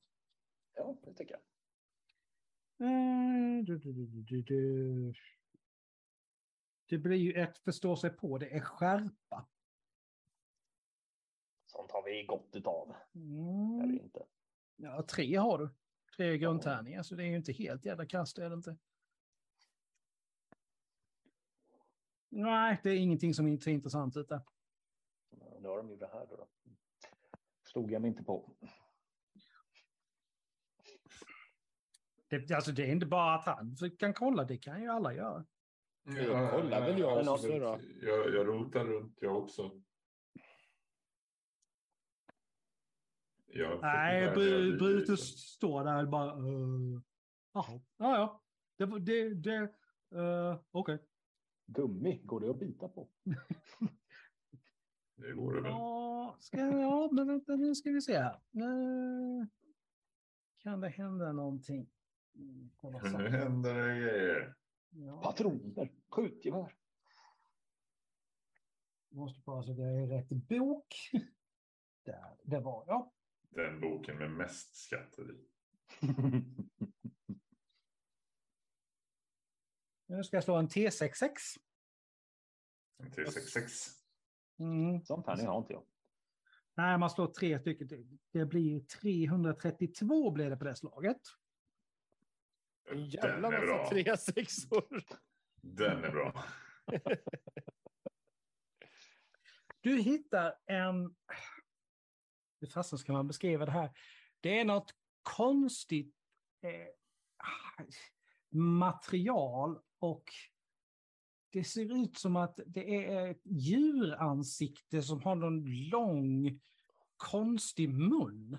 [0.74, 1.40] Ja, det tycker jag.
[1.40, 1.44] Eh, du, du, du, du, du, du.
[6.88, 9.48] Det blir ju ett förstå sig på, det är skärpa.
[11.66, 12.94] Sånt har vi gott utav.
[13.14, 13.80] Mm.
[13.80, 14.26] Eller inte.
[14.76, 15.70] Ja, tre har du.
[16.16, 18.76] Tre grundtärningar, så det är ju inte helt jävla kast, är det inte.
[22.28, 24.40] Nej, det är ingenting som inte är intressant ut där.
[25.60, 26.48] Nu har de ju det här då.
[27.62, 28.50] Stod jag mig inte på.
[32.28, 35.46] Det, alltså, det är inte bara att han kan kolla, det kan ju alla göra.
[36.04, 37.80] Ja, kollar väl jag Men också då.
[38.02, 39.70] Jag, jag rotar runt jag också.
[43.46, 46.36] Jag Nej, välja Brutus står där och bara...
[46.36, 47.00] Uh,
[47.52, 48.42] ja, ja.
[48.76, 49.60] Det, var- det, det,
[50.14, 50.98] uh, okej.
[51.66, 53.08] Gummi, går det att bita på?
[55.16, 55.70] Det vore väl.
[55.70, 58.40] Ja, ska, ja, men vänta, nu ska vi se här.
[58.56, 59.46] Uh,
[60.58, 61.90] kan det hända någonting?
[63.02, 64.54] Nu händer det grejer.
[64.90, 66.74] Ja, Patroner, skjutgevär.
[69.08, 70.94] måste bara så att jag är i rätt bok.
[72.04, 73.12] Där, det var jag.
[73.50, 75.48] Den boken med mest skatter i.
[80.06, 81.30] Nu ska jag slå en T66.
[82.98, 83.90] En T66.
[84.58, 85.04] Mm.
[85.04, 85.84] Sån tärning har inte jag.
[86.74, 87.86] Nej, man slår tre stycken.
[87.86, 91.20] Det, det blir 332 blir det på det slaget.
[92.90, 93.88] En jävla massa bra.
[93.90, 95.02] tre sexor.
[95.60, 96.44] Den är bra.
[99.80, 101.14] Du hittar en...
[102.60, 103.90] Hur fasen ska man beskriva det här?
[104.40, 106.14] Det är något konstigt
[106.62, 106.88] eh,
[108.58, 110.24] material och
[111.52, 116.60] det ser ut som att det är ett djuransikte som har någon lång
[117.16, 118.58] konstig mun.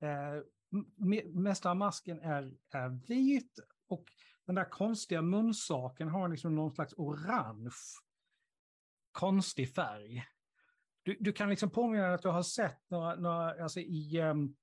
[0.00, 0.42] Eh,
[1.26, 4.04] mesta masken är, är vit och
[4.46, 7.70] den där konstiga munsaken har liksom någon slags orange
[9.12, 10.24] konstig färg.
[11.02, 14.56] Du, du kan liksom påminna dig att du har sett några, några alltså i, um,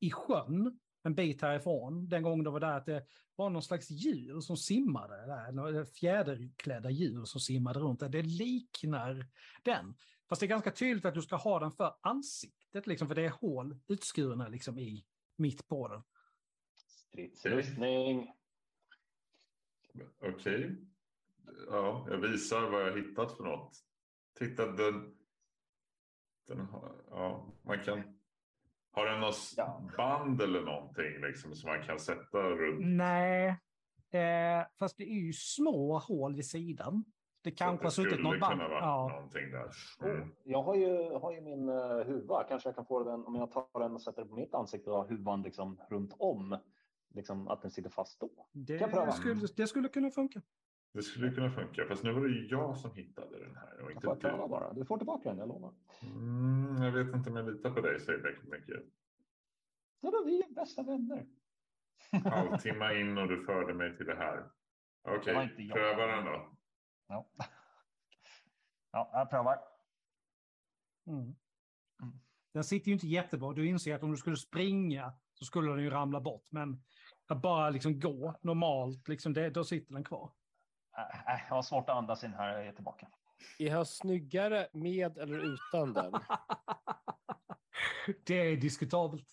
[0.00, 3.06] i sjön en bit härifrån, den gången du var där, att det
[3.36, 8.08] var någon slags djur som simmade där, några fjäderklädda djur som simmade runt där.
[8.08, 9.26] Det liknar
[9.62, 9.94] den.
[10.28, 13.24] Fast det är ganska tydligt att du ska ha den för ansiktet, liksom, för det
[13.24, 15.04] är hål utskurna liksom i,
[15.36, 16.02] mitt på den.
[16.74, 18.32] Stridsrustning.
[20.22, 20.76] Okej.
[21.68, 23.76] Ja, jag visar vad jag hittat för något.
[24.38, 25.16] Titta, den...
[26.46, 28.18] den har, ja, man kan...
[28.90, 29.90] Har den något Ja.
[29.96, 32.86] band eller någonting liksom, som man kan sätta runt?
[32.86, 33.48] Nej,
[34.10, 37.04] eh, fast det är ju små hål vid sidan.
[37.44, 38.60] Det kanske har det suttit något band.
[38.60, 39.08] Ja.
[39.12, 39.70] någonting där.
[40.02, 40.28] Mm.
[40.44, 42.44] jag har ju, har ju min uh, huva.
[42.48, 44.90] Kanske jag kan få den om jag tar den och sätter den på mitt ansikte
[44.90, 46.58] och har huvan liksom runt om.
[47.14, 48.28] Liksom att den sitter fast då.
[48.66, 49.06] Kan jag pröva?
[49.06, 50.40] Det skulle, det skulle kunna funka.
[50.92, 53.90] Det skulle kunna funka, fast nu var det ju jag som hittade den här och
[53.90, 54.48] Jag inte får pröva du.
[54.48, 54.72] bara.
[54.72, 55.72] Du får tillbaka den, jag lovar.
[56.02, 58.44] Mm, jag vet inte om jag litar på dig mycket.
[58.44, 58.82] mycket.
[60.00, 61.26] Ja, då, vi är bästa vänner.
[62.24, 64.44] Halvtimme in och du förde mig till det här.
[65.08, 65.74] Okej, Det jag.
[65.74, 66.53] pröva den då.
[67.08, 67.26] Ja.
[68.92, 69.58] ja, jag prövar.
[71.06, 71.20] Mm.
[72.02, 72.20] Mm.
[72.52, 73.52] Den sitter ju inte jättebra.
[73.52, 76.46] Du inser att om du skulle springa så skulle den ju ramla bort.
[76.50, 76.82] Men
[77.28, 80.32] att bara liksom gå normalt, liksom det, då sitter den kvar.
[80.96, 82.58] Äh, äh, jag har svårt att andas in här.
[82.58, 83.08] Jag är tillbaka.
[83.58, 86.12] Är han snyggare med eller utan den?
[88.26, 89.28] det är diskutabelt.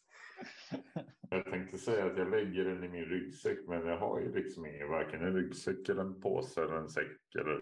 [1.33, 4.65] Jag tänkte säga att jag lägger den i min ryggsäck, men jag har ju liksom
[4.65, 7.35] ingen, varken en ryggsäck eller en påse eller en säck.
[7.39, 7.61] Eller...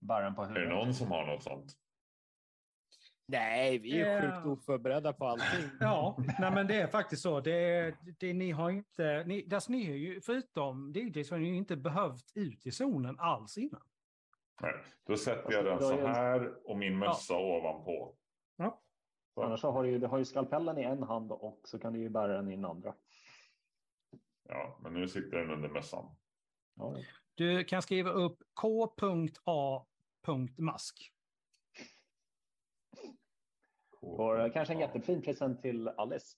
[0.00, 0.68] Den på Är det huvudet.
[0.68, 1.72] någon som har något sånt?
[3.28, 4.42] Nej, vi är Ja.
[4.42, 5.70] sjukt oförberedda på allting.
[5.80, 7.40] Ja, nej men det är faktiskt så.
[7.40, 11.40] Det, är- det, ni har inte, ni, alltså ni har ju, förutom DJ så har
[11.40, 13.82] ni ju inte behövt ut i zonen alls innan.
[14.62, 14.74] Nej,
[15.06, 18.16] då sätter jag den så här och min mössa ovanpå.
[19.40, 19.46] Ja.
[19.46, 21.92] Annars så har du, ju, du har ju skalpellen i en hand och så kan
[21.92, 22.94] du ju bära den i den andra.
[24.48, 26.16] Ja, men nu sitter den under mössan.
[26.74, 26.96] Ja.
[27.34, 29.94] Du kan skriva upp K.A.mask.
[34.00, 36.36] Får kanske en jättefin present till Alice.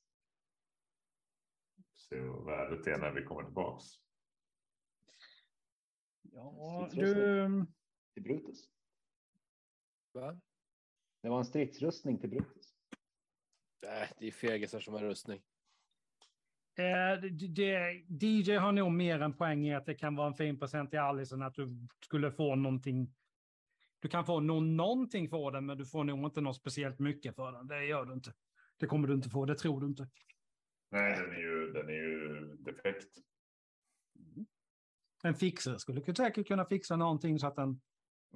[1.94, 3.84] Se vad värdet är när vi kommer tillbaks.
[6.22, 7.66] Ja, du,
[8.14, 8.70] Till Brutus.
[10.12, 10.40] Va?
[11.20, 12.61] Det var en stridsrustning till Brutus.
[13.82, 15.42] Nej, det är fegisar som har rustning.
[16.78, 17.28] Eh, det,
[18.08, 20.90] det, DJ har nog mer en poäng i att det kan vara en fin present
[20.90, 21.68] till än att du
[22.04, 23.14] skulle få någonting.
[24.00, 27.36] Du kan få nå någonting för den, men du får nog inte något speciellt mycket
[27.36, 27.66] för den.
[27.66, 28.34] Det gör du inte.
[28.76, 30.08] Det kommer du inte få, det tror du inte.
[30.90, 33.18] Nej, den är ju, den är ju defekt.
[35.24, 37.80] En fixare skulle säkert kunna fixa någonting så att den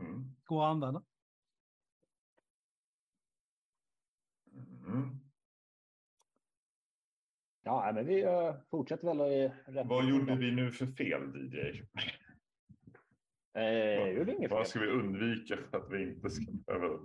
[0.00, 0.37] Mm.
[0.44, 1.04] går att använda.
[4.87, 5.25] Mm.
[7.66, 11.83] Ja, men vi eh, fortsätter väl i rätt Vad gjorde vi nu för fel DJ?
[13.61, 14.50] Eh.
[14.50, 16.98] Vad ska vi undvika för att vi inte ska behöva...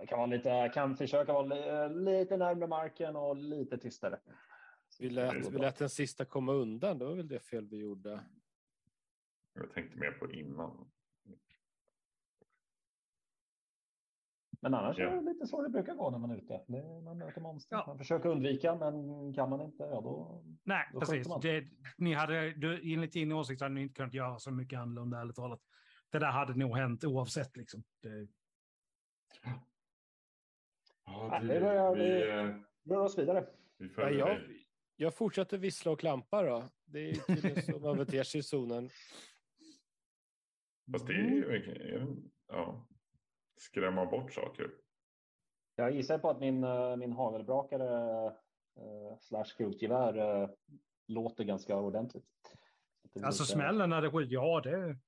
[0.00, 1.44] Vi kan, vara lite, kan försöka vara
[1.88, 4.18] li, lite närmare marken och lite tystare.
[4.98, 6.98] Vi lät, vi lät den sista komma undan.
[6.98, 8.20] Det var väl det fel vi gjorde.
[9.54, 10.90] Jag tänkte mer på innan.
[14.62, 15.10] Men annars Ja.
[15.10, 16.64] är det lite så det brukar gå när man är ute.
[16.68, 17.76] Det, man möter monster.
[17.76, 17.84] Ja.
[17.86, 20.44] Man försöker undvika, men kan man inte, ja då...
[20.64, 21.28] Nej, Då precis.
[21.42, 21.64] Det,
[21.98, 25.36] ni hade, du, enligt din åsikt hade ni inte kunnat göra så mycket annorlunda, ärligt
[25.36, 25.60] talat.
[26.10, 27.56] Det där hade nog hänt oavsett.
[27.56, 27.82] Liksom.
[28.02, 28.28] Det,
[29.44, 32.56] Ja, Ja, det börjar vi, bli- eh,
[32.94, 33.46] Rör oss vidare.
[33.78, 34.40] vi Ja, jag,
[34.96, 36.64] jag fortsätter vissla och klampa då.
[36.84, 38.88] Det är ju tydligen så man beter sig i zonen.
[40.92, 42.16] Fast det är ju
[42.48, 42.86] ja,
[43.60, 44.70] skrämma bort saker.
[45.74, 48.26] Jag gissar på att min, eh, min hagelbrakare
[48.76, 50.50] eh, slash skrotgevär eh,
[51.06, 52.24] låter ganska ordentligt.
[53.22, 54.98] Alltså lite, smällen när det skjuter, ja det...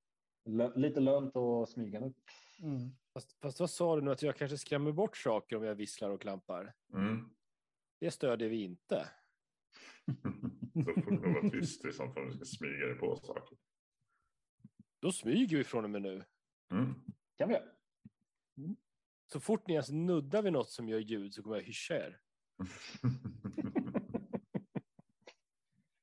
[0.45, 2.15] lö- lite lönt och smyga nu.
[2.62, 2.91] Mm.
[3.15, 4.11] Fast, fast vad sa du nu?
[4.11, 6.75] Att jag kanske skrämmer bort saker om jag visslar och klampar?
[6.95, 7.31] Mm.
[8.01, 9.09] Det stödjer vi inte.
[10.75, 13.17] Då får du nog vara tyst i sånt fall om du ska smyga dig på
[13.17, 13.59] saker.
[15.01, 16.25] Då smyger vi från och med nu.
[16.71, 16.95] Mm.
[17.37, 17.65] kan vi göra.
[19.33, 22.21] Så fort ni ens nuddar vid något som gör ljud så kommer jag hyscha er.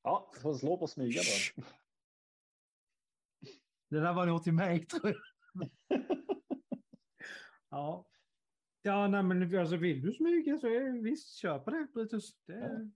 [0.02, 1.64] Ja, får slå på smyga då.
[3.90, 5.70] Det där var nog till mig, tror jag.
[7.70, 8.06] ja.
[8.82, 12.36] Ja, nej, men alltså, vill du smyga så är, visst, kör på det, Brutus.
[12.46, 12.92] Det, Ja.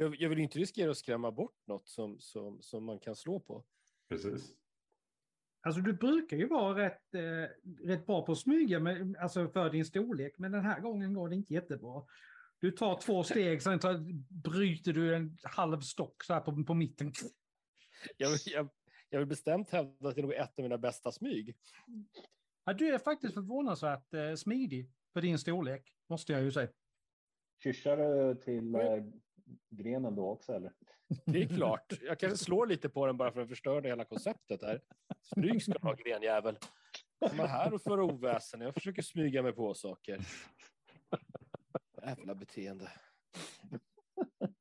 [0.00, 3.40] Jag, jag vill inte riskera att skrämma bort något som, som, som man kan slå
[3.40, 3.64] på.
[4.08, 4.54] Precis.
[5.60, 9.70] Alltså, du brukar ju vara rätt, eh, rätt bra på att smyga med, alltså, för
[9.70, 12.04] din storlek, men den här gången går det inte jättebra.
[12.60, 13.98] Du tar två steg, sen tar,
[14.50, 17.12] bryter du en halv stock så här på, på mitten.
[18.16, 18.68] Jag, vill- jag,
[19.10, 21.56] jag vill bestämt hävda att det är nog ett av mina bästa smyg.
[22.64, 26.68] Ja, du är faktiskt förvånansvärt eh, smidig för din storlek, måste jag ju säga.
[27.62, 28.80] Kyssar du till eh,
[29.70, 30.72] grenen då också eller?
[31.24, 31.92] Det är klart.
[32.02, 34.80] Jag kanske slår lite på den bara för att förstöra hela konceptet här.
[35.22, 36.58] Smyg ska ha, grenjävel.
[37.18, 38.60] Komma här och föra oväsen.
[38.60, 40.20] Jag försöker smyga mig på saker.
[42.02, 42.92] Jävla beteende.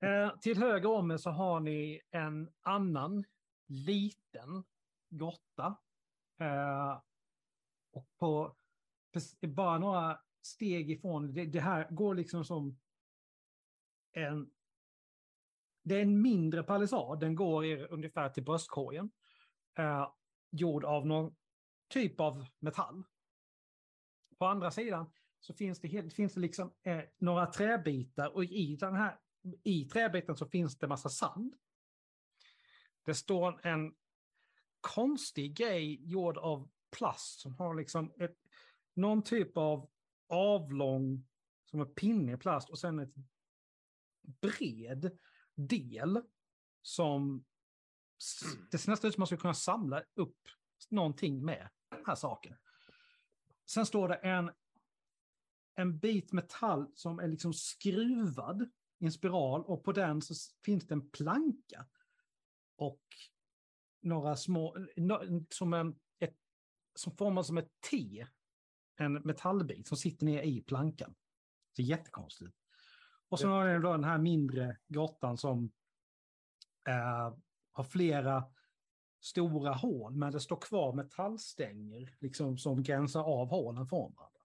[0.02, 3.23] Eh, till höger om er så har ni en annan
[3.67, 4.63] liten
[5.10, 5.78] grotta.
[6.39, 7.02] Eh,
[7.91, 8.56] och på
[9.41, 12.80] bara några steg ifrån, det, det här går liksom som
[14.12, 14.52] en...
[15.88, 19.12] Det är en mindre palissad, den går er ungefär till bröstkorgen.
[19.78, 20.12] Eh,
[20.52, 21.36] gjord av någon
[21.89, 23.04] typ av metall.
[24.38, 28.95] På andra sidan så finns det, finns det liksom eh, några träbitar och i den
[28.95, 29.19] här
[29.63, 31.56] i träbiten så finns det massa sand.
[33.06, 33.95] Det står en
[34.82, 38.38] konstig grej gjord av plast som har liksom ett,
[38.93, 39.89] någon typ av
[40.30, 41.26] avlång,
[41.65, 43.14] som en pinne i plast och sen ett
[44.22, 45.18] bred
[45.58, 46.22] del
[46.82, 47.45] som
[48.22, 50.47] s- det ser nästan ut som man skulle kunna samla upp
[50.89, 52.55] någonting med den här saken.
[53.66, 54.51] Sen står det en,
[55.76, 60.34] en bit metall som är liksom skruvad i en spiral och på den så
[60.66, 61.86] finns det en planka.
[62.76, 63.03] Och
[64.01, 64.78] några små,
[65.49, 66.36] som en, ett,
[66.95, 68.26] som formas som ett T.
[68.95, 71.16] En metallbit som sitter ner i plankan.
[71.76, 72.55] Det är jättekonstigt.
[73.30, 75.71] Och så har ni då den här mindre grottan som
[76.89, 77.34] eh,
[77.71, 78.43] har flera
[79.19, 84.41] stora hål, men det står kvar metallstänger liksom, som gränsar av hålen från varandra.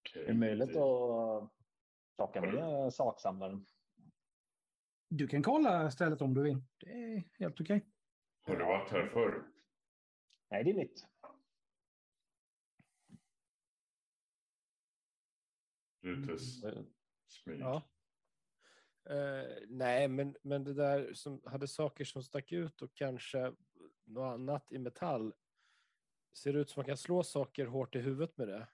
[0.00, 0.22] Okej.
[0.22, 1.50] Är det möjligt att
[2.16, 3.66] plocka med saksamlaren?
[5.08, 6.62] Du kan kolla stället om du vill.
[6.78, 7.86] Det är helt okej.
[8.46, 9.46] Har du varit här förr?
[10.50, 11.09] Nej, det är nytt.
[16.00, 16.60] Brutus
[17.26, 17.60] smyg.
[17.60, 17.82] Ja.
[19.04, 23.52] Eh, nej, men, men det där som hade saker som stack ut och kanske
[24.04, 25.34] något annat i metall.
[26.32, 28.68] Ser det ut som man kan slå saker hårt i huvudet med det?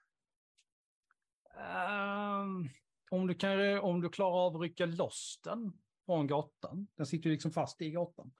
[1.57, 2.69] Ehm,
[3.09, 5.71] om, du kan, om du klarar av att rycka loss den
[6.05, 6.87] från grottan.
[6.95, 8.33] Den sitter ju liksom fast i grottan.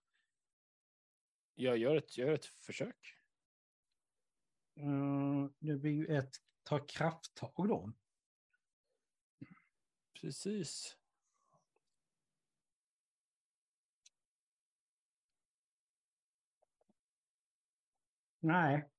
[1.55, 3.13] Jag gör ett, jag gör ett försök.
[4.75, 7.93] Mm, det blir ju ett ta krafttag då.
[10.21, 10.97] Precis.
[18.39, 18.89] Nej.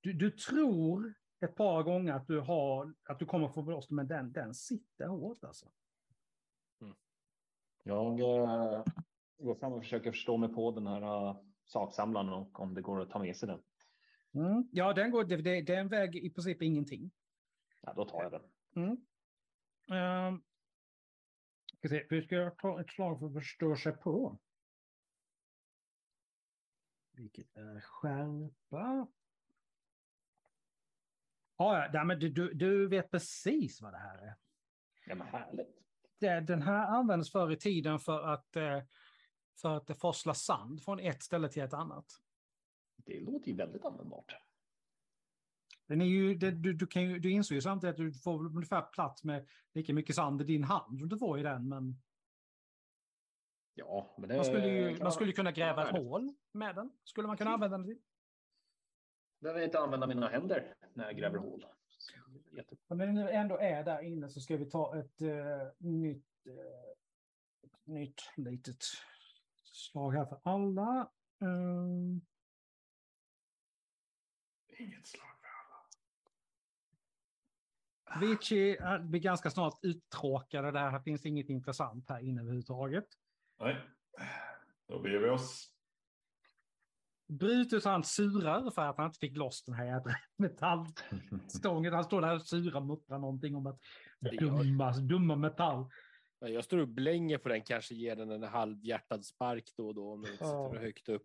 [0.00, 4.08] Du, du, tror ett par gånger att du, har, att du kommer få blåst, men
[4.08, 5.70] den, den sitter hårt alltså.
[6.80, 6.94] Mm.
[7.82, 8.84] Jag eh,
[9.38, 13.00] går fram och försöker förstå mig på den här uh, saksamlaren och om det går
[13.00, 13.62] att ta med sig den.
[14.34, 14.68] Mm.
[14.72, 17.10] Ja, den går, det, det, är en i princip ingenting.
[17.80, 18.42] Ja, då tar jag den.
[18.84, 18.96] Mm.
[19.90, 20.42] Um,
[21.78, 24.38] ska se, vi ska ta ett slag för att förstå sig på.
[27.12, 29.06] Vilket är skärpa.
[31.56, 34.34] Ja, ja, men du, du, du vet precis vad det här är.
[35.06, 35.76] Ja, men härligt.
[36.18, 38.82] Det, den här användes förr i tiden för att, eh,
[39.60, 42.06] för att forsla sand från ett ställe till ett annat.
[42.96, 44.34] Det låter ju väldigt användbart.
[45.90, 48.46] Den är ju, det, du, du, kan ju, du inser ju samtidigt att du får
[48.46, 51.68] ungefär plats med lika mycket sand i din hand som du får i den.
[51.68, 52.00] Men
[53.74, 56.92] Ja, men det man skulle ju man skulle kunna gräva ett hål med den.
[57.04, 57.98] Skulle man kunna använda den till.
[59.40, 61.66] Behöver inte använda mina händer när jag gräver hål.
[62.56, 62.76] Jätte...
[62.86, 67.64] Och när nu ändå är där inne så ska vi ta ett eh, nytt, eh,
[67.64, 68.84] ett nytt litet
[69.64, 71.10] slag här för alla.
[71.40, 72.20] Mm.
[74.78, 75.39] Inget slag
[78.20, 80.90] Vici blir ganska snart uttråkade där.
[80.90, 83.04] Här finns inget intressant här inne överhuvudtaget.
[83.60, 83.76] Nej,
[84.88, 85.72] då beger vi oss.
[87.28, 91.92] Brutus han surar för att han inte fick loss den här jädra metallstången.
[91.92, 93.80] Han står där och surar och muttrar någonting om att
[94.40, 95.86] dumma, dumma metall.
[96.38, 99.94] Ja, Jag står och blänger på den, kanske ger den en halvhjärtad spark då och
[99.94, 100.70] då om den inte sitter Ja.
[100.72, 101.22] för högt upp.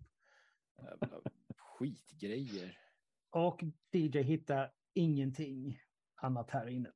[0.81, 1.21] Jävla
[1.57, 2.77] Skitgrejer.
[3.29, 5.79] Och DJ hittar ingenting
[6.15, 6.91] annat här inne.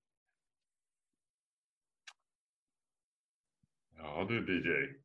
[3.98, 5.00] Ja du DJ.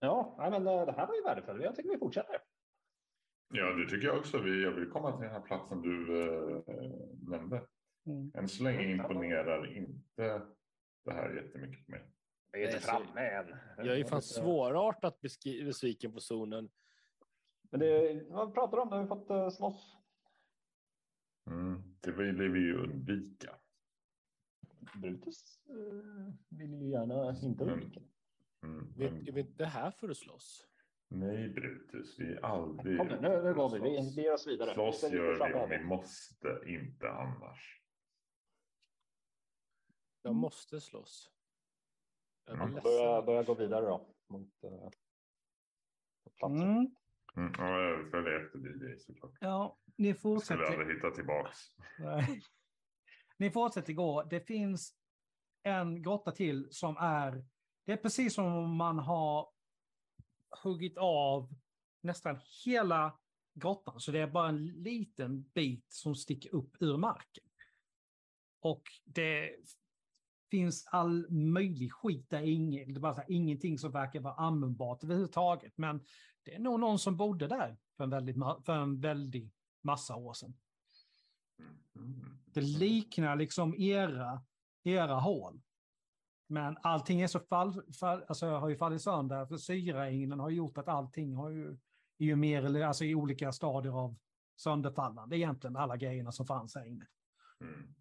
[0.00, 1.62] Ja, men eh, det här var ju värdefullt.
[1.62, 2.40] Jag tycker vi fortsätter.
[3.48, 4.38] Ja, det tycker jag också.
[4.38, 6.62] Vi, jag vill komma till den här platsen du eh,
[7.28, 7.66] nämnde.
[8.06, 8.32] Mm.
[8.34, 10.42] Än så länge imponerar inte
[11.04, 12.02] det här jättemycket mig.
[12.52, 13.56] Vi är inte framme än.
[13.76, 16.70] Jag är ju fan svårartat besviken på zonen.
[17.70, 18.88] Men det, vad pratar du om?
[18.88, 19.96] Du har vi fått uh, slåss.
[21.46, 23.56] Mm, det vill vi ju undvika.
[25.00, 27.74] Brutus uh, vill ju gärna inte Mm.
[27.74, 28.00] undvika.
[28.62, 30.66] Mm, Vi, men är vi inte här för att slåss?
[31.08, 32.98] nej, Brutus, vi är aldrig...
[32.98, 33.80] Kom nu, nu, går vi.
[33.80, 34.74] Vi, vi ger oss vidare.
[34.74, 37.80] Slåss Vi gör vi om vi måste, inte annars.
[40.22, 41.30] Jag måste slåss.
[42.46, 42.82] Jag Mm.
[42.82, 44.14] Börja, börja gå vidare då.
[44.26, 44.88] Mot uh,
[46.38, 46.96] platsen.
[47.36, 47.52] Mm.
[47.58, 49.32] Ja, jag följer efter DJ såklart.
[49.40, 50.62] Ja, ni Jag skulle fortsätter.
[50.64, 51.58] aldrig hitta tillbaks.
[51.98, 52.42] Nej.
[53.38, 54.22] Ni fortsätter gå.
[54.22, 54.94] Det finns
[55.62, 57.44] en grotta till som är...
[57.86, 59.48] Det är precis som om man har
[60.62, 61.48] huggit av
[62.02, 63.18] nästan hela
[63.54, 64.00] grottan.
[64.00, 67.44] Så det är bara en liten bit som sticker upp ur marken.
[68.60, 69.56] Och det
[70.54, 72.42] finns all möjlig skit där.
[72.42, 75.72] Inge, det bara så här, ingenting som verkar vara användbart överhuvudtaget.
[75.76, 76.00] Men
[76.42, 79.52] det är nog någon som bodde där för en väldigt, för en väldig
[79.82, 80.54] massa år sedan.
[81.96, 82.38] Mm.
[82.46, 84.42] Det liknar liksom era,
[84.84, 85.60] era hål.
[86.48, 90.78] Men allting är så fall, fall, alltså har ju fallit sönder, för syraregnen har gjort
[90.78, 91.70] att allting har ju,
[92.18, 94.16] är ju mer eller alltså i olika stadier av
[94.56, 97.06] sönderfallande egentligen, alla grejerna som fanns här inne.
[97.60, 97.94] Mm.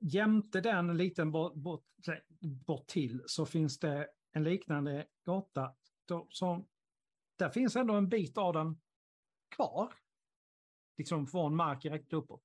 [0.00, 1.84] Jämte den en liten bort, bort,
[2.66, 5.74] bort till så finns det en liknande gata
[6.04, 6.68] då, som,
[7.38, 8.80] där finns ändå en bit av den
[9.56, 9.94] kvar.
[10.96, 12.42] Liksom från marken rätt uppåt.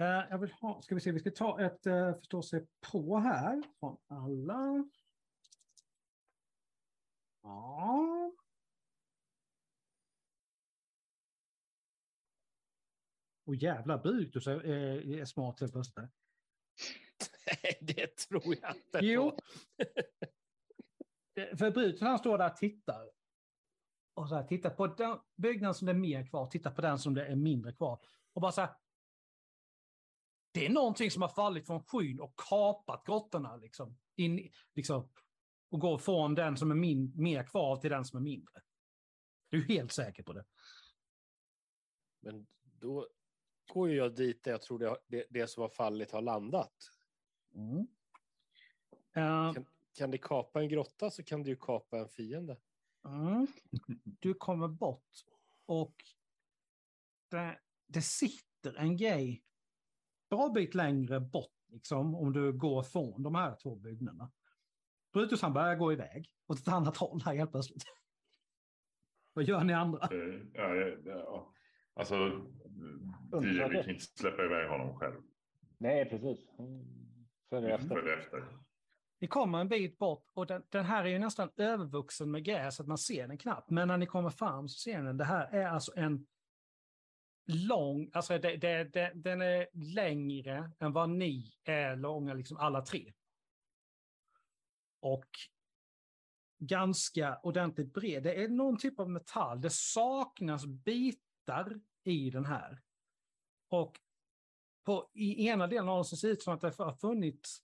[0.00, 2.66] Eh, jag vill ha, ska vi se, vi ska ta ett eh, uh, förstå sig
[2.92, 4.88] på här från alla.
[7.42, 8.32] Ja.
[13.44, 16.21] Och jävla bud du är, är eh, smart helt plötsligt.
[17.46, 18.98] Nej, det tror jag inte.
[19.02, 19.38] Jo.
[21.58, 23.10] För Brutus han står där och tittar.
[24.14, 26.98] Och så här, tittar på den byggnaden som det är mer kvar, tittar på den
[26.98, 28.00] som det är mindre kvar.
[28.32, 28.70] Och bara så här.
[30.52, 33.98] Det är någonting som har fallit från skyn och kapat grottorna liksom.
[34.16, 35.08] In, liksom
[35.70, 38.62] och går från den som är min, mer kvar till den som är mindre.
[39.48, 40.44] Du är helt säker på det.
[42.20, 43.08] Men då
[43.72, 46.74] går ju jag dit där jag tror det, det, det som har fallit har landat.
[49.16, 49.66] Eh, Kan,
[49.98, 52.56] kan det kapa en grotta så kan det ju kapa en fiende.
[53.04, 53.46] Mm.
[54.02, 55.10] Du kommer bort
[55.66, 55.94] och
[57.30, 59.44] det, det sitter en grej
[60.30, 64.32] bra bit längre bort, liksom, om du går från de här två byggnaderna.
[65.12, 67.84] Brutus han börjar gå iväg åt ett annat håll här helt plötsligt.
[69.32, 70.00] Vad gör ni andra?
[70.02, 71.52] Eh, Ja, ja, ja.
[71.94, 72.16] Alltså,
[73.42, 75.22] vi kan inte släppa iväg honom själv.
[75.78, 76.46] Nej, precis.
[77.52, 77.88] Följer Vi efter.
[77.88, 78.44] följer efter.
[79.20, 82.76] Ni kommer en bit bort och den, den här är ju nästan övervuxen med gräs
[82.76, 83.70] så att man ser den knappt.
[83.70, 86.26] Men när ni kommer fram så ser ni det här är alltså en
[87.46, 92.82] lång, alltså det, det, det, den är längre än vad ni är långa, liksom alla
[92.82, 93.12] tre.
[95.00, 95.30] Och
[96.58, 98.22] ganska ordentligt bred.
[98.22, 99.60] Det är någon typ av metall.
[99.60, 102.80] Det saknas bitar i den här.
[103.68, 104.00] Och
[104.84, 107.62] på, i ena delen ser det ut som att det har funnits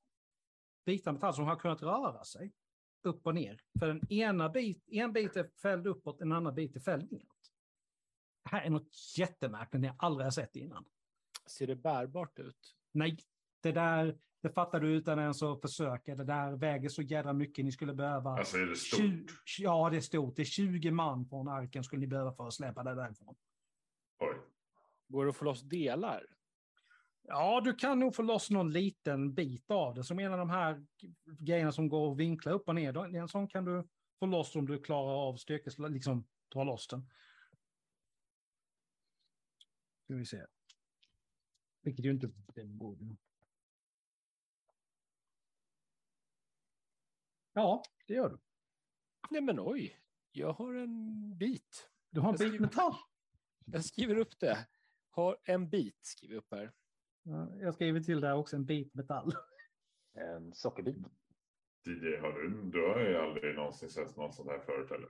[0.86, 2.52] bitar metall som har kunnat röra sig
[3.02, 3.60] upp och ner.
[3.78, 7.52] För den ena bit, en bit är fälld uppåt, en annan bit är fälld neråt.
[8.44, 10.84] Det här är något jättemärkligt ni aldrig har sett innan.
[11.46, 12.76] Ser det bärbart ut?
[12.92, 13.18] Nej,
[13.62, 16.14] det där, det fattar du utan ens att försöka.
[16.14, 18.30] Det där väger så jädra mycket ni skulle behöva.
[18.30, 19.00] Alltså är det stort?
[19.00, 19.26] Tju-
[19.58, 20.36] ja, det är stort.
[20.36, 23.36] Det är 20 man från arken skulle ni behöva för att släpa det därifrån.
[24.18, 24.36] Oj.
[25.08, 26.26] Går det att få loss delar?
[27.30, 30.04] Ja, du kan nog få loss någon liten bit av det.
[30.04, 30.86] Som en av de här
[31.24, 33.16] grejerna som går att vinkla upp och ner.
[33.16, 37.10] En sån kan du få loss om du klarar av styrkes, liksom dra loss den.
[40.04, 40.46] Ska vi se.
[41.82, 42.30] Vilket ju inte
[42.64, 43.16] borde.
[47.52, 48.38] Ja, det gör du.
[49.30, 50.00] Nej men oj,
[50.32, 51.90] jag har en bit.
[52.10, 52.94] Du har en Jag bit skriver- metall.
[53.64, 54.68] Jag skriver upp det.
[55.10, 56.72] Har en bit, skriver upp här.
[57.28, 59.32] Ja, Jag skriver till där också en bit metall.
[60.12, 60.96] En sockerbit.
[61.84, 65.08] DJ, har du, du har ju aldrig någonsin sett något sånt här förut eller?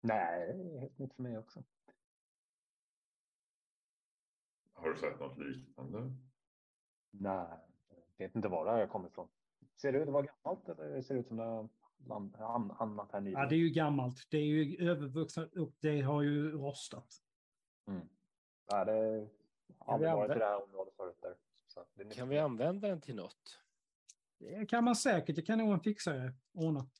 [0.00, 1.64] Nej, det är helt nytt för mig också.
[4.72, 6.12] Har du sett något liknande?
[7.10, 7.58] Nej,
[8.16, 9.28] jag vet inte var det här kommer ifrån.
[9.76, 11.42] Ser det ut att vara gammalt eller ser det ut som det
[12.38, 13.42] har hamnat här nyligen?
[13.42, 14.30] Ja, det är ju gammalt.
[14.30, 17.22] Det är ju övervuxet och det har ju rostat.
[17.86, 18.08] Mm.
[18.66, 19.28] Ja, det
[19.78, 21.18] har vi aldrig varit i det här området förut.
[21.22, 21.34] Där.
[21.84, 23.60] Så det är nytt Kan vi använda den till något?
[24.38, 25.36] Det kan man säkert.
[25.36, 26.90] Det kan nog en fixare ordna.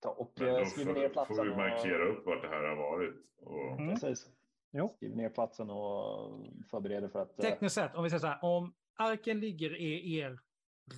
[0.00, 1.36] Ta och eh, skriv ner platsen.
[1.36, 3.14] får vi och- markera upp vart det här har varit.
[3.36, 3.94] Och, Mm.
[3.94, 4.30] Precis.
[4.70, 4.92] Jo.
[4.96, 7.38] Skriv ner platsen och förbereder för att...
[7.38, 10.38] eh, Tekniskt sett, om vi säger så här, om arken ligger i er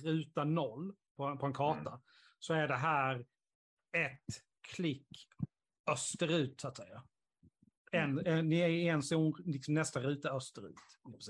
[0.03, 2.01] ruta noll på, på en karta,
[2.39, 3.25] så är det här
[3.91, 5.07] ett klick
[5.91, 7.03] österut, så att säga.
[7.91, 10.75] En, en, ni är i en zon, liksom nästa ruta österut.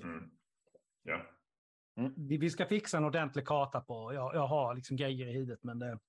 [0.04, 0.32] Mm.
[1.04, 1.26] Ja,
[2.18, 5.64] Vi, vi ska fixa en ordentlig karta på, jag, jag har liksom grejer i huvudet,
[5.64, 6.00] men det,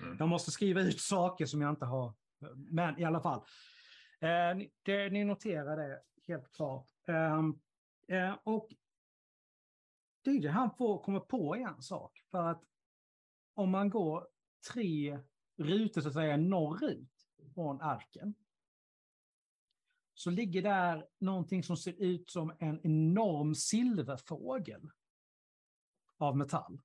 [0.00, 0.16] Mm.
[0.18, 2.14] jag måste skriva ut saker som jag inte har.
[2.54, 3.40] Men i alla fall,
[4.20, 6.86] eh, ni, det, ni noterar det helt klart.
[7.06, 7.60] Ehm,
[8.08, 8.68] eh, och
[10.24, 12.62] DJ, han får komma på en sak, för att
[13.54, 14.28] om man går
[14.72, 15.18] tre
[15.58, 18.34] rutor så att säga norrut från arken,
[20.14, 24.90] så ligger där någonting som ser ut som en enorm silverfågel
[26.20, 26.80] av metall.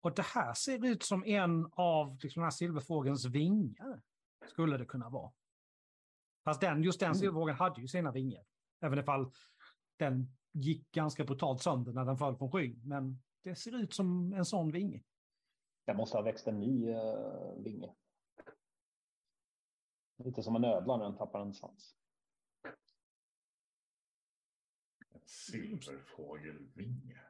[0.00, 4.02] Och det här ser ut som en av liksom, den här silverfågelns vingar,
[4.46, 5.32] skulle det kunna vara.
[6.44, 7.14] Fast den, just den Mm.
[7.14, 8.44] silverfågeln hade ju sina vingar.
[8.80, 9.32] Även ifall
[9.96, 12.80] den gick ganska brutalt sönder när den föll från skyn.
[12.84, 15.02] Men det ser ut som en sån vinge.
[15.84, 17.94] Det måste ha växt en ny uh, vinge.
[20.24, 21.96] Lite som en ödla när den tappar en svans.
[25.12, 27.20] en silverfågelvinge.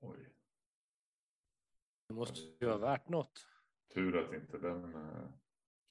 [0.00, 0.28] Oj,
[2.08, 3.46] Det måste ju vara värt något.
[3.94, 4.94] tur att inte den...
[4.94, 5.28] eh,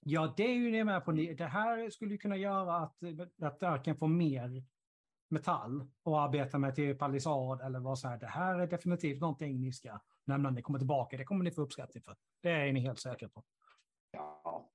[0.07, 1.11] Ja, det är ju det med på.
[1.11, 2.97] Det här skulle ju kunna göra att,
[3.41, 4.63] att arken får mer
[5.29, 8.17] metall och arbeta med till palissad eller vad så här.
[8.19, 11.17] Det här är definitivt någonting ni ska nämna när ni kommer tillbaka.
[11.17, 12.17] Det kommer ni få uppskattning för.
[12.41, 13.43] Det är ni helt säkra på.
[14.11, 14.71] Ja,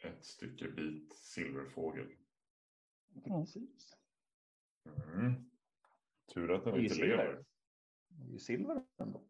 [0.00, 2.08] Ett stycke bit silverfågel.
[3.24, 3.96] precis.
[5.14, 5.50] Mm.
[6.34, 7.16] Tur att den inte silver.
[7.16, 7.44] lever.
[8.28, 9.24] Ju silver ändå.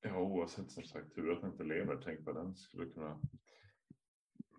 [0.00, 2.00] Ja, oavsett som sagt, tur att den inte lever.
[2.04, 3.20] Tänk vad den skulle kunna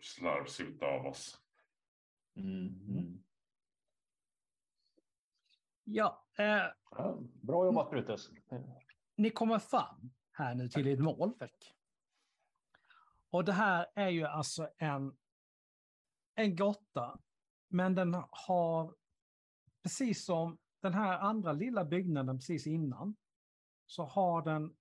[0.01, 1.41] slarvsylta av oss.
[2.35, 3.23] Mm.
[5.83, 8.29] Ja, eh, Ja, bra jobbat Brutus.
[9.15, 11.33] ni kommer fram här nu till ert mål.
[13.29, 15.17] Och det här är ju alltså en,
[16.35, 17.19] en grotta,
[17.67, 18.95] men den har,
[19.83, 23.15] precis som den här andra lilla byggnaden precis innan,
[23.85, 24.75] så har den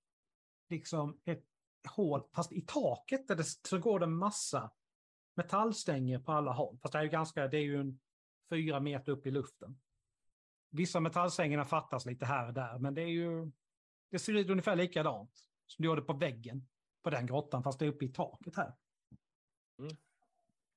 [0.69, 1.45] liksom ett
[1.89, 4.71] hål, fast i taket där det, så går det massa
[5.35, 6.79] metallstänger på alla håll.
[6.83, 8.01] Fast det är ju ganska, det är ju en
[8.51, 9.81] fyra meter upp i luften.
[10.71, 13.51] Vissa metallstängerna fattas lite här och där, men det är ju,
[14.11, 15.31] det ser ut ungefär likadant
[15.67, 16.69] som det gjorde på väggen
[17.03, 18.75] på den grottan, fast det är uppe i taket här.
[19.79, 19.97] Mm.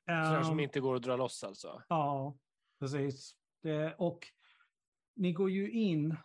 [0.05, 1.83] Sådär som Ehm, inte går att dra loss alltså.
[1.89, 2.37] Ja,
[2.79, 3.35] Precis.
[3.61, 4.27] Det, och
[5.15, 6.17] ni går ju in.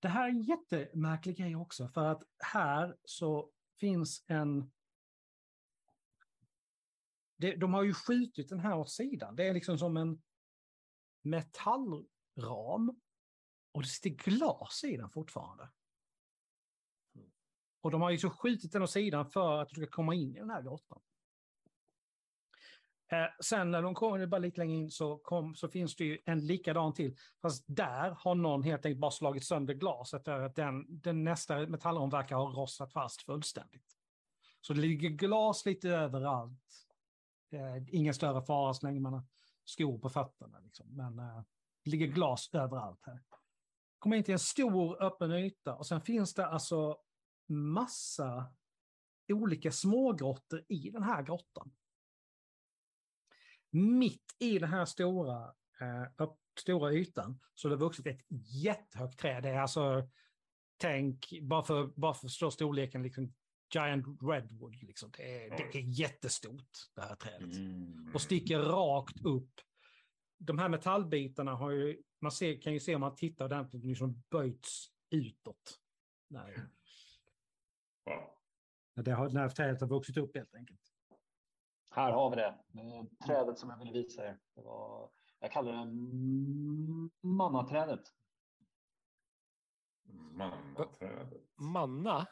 [0.00, 4.72] Det här är en jättemärklig grej också, för att här så finns en...
[7.36, 9.36] Det, de har ju skjutit den här åt sidan.
[9.36, 10.22] Det är liksom som en
[11.22, 13.00] metallram.
[13.72, 15.70] Och det sitter glas i den fortfarande.
[17.80, 20.36] Och de har ju så skjutit den åt sidan för att du ska komma in
[20.36, 21.02] i den här grottan.
[23.12, 26.18] Eh, sen när de kommer bara lite längre in så, kom, så finns det ju
[26.24, 27.16] en likadan till.
[27.42, 30.24] Fast där har någon helt enkelt bara slagit sönder glaset.
[30.24, 33.96] för att den, den nästa metallram verkar ha rostat fast fullständigt.
[34.60, 36.60] Så det ligger glas lite överallt.
[37.52, 39.22] Eh, ingen större fara så länge man har
[39.64, 40.58] skor på fötterna.
[40.58, 40.86] Liksom.
[40.96, 41.42] Men eh,
[41.84, 43.20] det ligger glas överallt här.
[43.98, 46.98] Kommer in till en stor öppen yta och sen finns det alltså
[47.48, 48.46] massa
[49.32, 51.72] olika smågrottor i den här grottan
[53.74, 58.20] mitt i den här stora, eh, stora ytan så det har vuxit ett
[58.64, 59.42] jättehögt träd.
[59.42, 60.08] Det är alltså,
[60.76, 63.32] tänk, bara för, bara för att förstå storleken, liksom
[63.74, 64.82] Giant Redwood.
[64.82, 65.10] Liksom.
[65.16, 67.56] Det, är, det är jättestort, det här trädet.
[67.56, 68.10] Mm.
[68.14, 69.60] Och sticker rakt upp.
[70.38, 74.22] De här metallbitarna har ju, man ser, kan ju se om man tittar ordentligt, liksom
[74.30, 75.80] böjts utåt.
[76.28, 76.58] Nej.
[78.04, 79.04] Wow.
[79.04, 80.93] Det har, när trädet har vuxit upp helt enkelt.
[81.94, 82.58] Här har vi det.
[83.26, 84.40] Trädet som jag ville visa er.
[84.54, 85.90] Det var, jag kallar det
[87.28, 88.00] mannaträdet.
[90.32, 91.42] Mannaträdet.
[91.56, 92.26] Manna?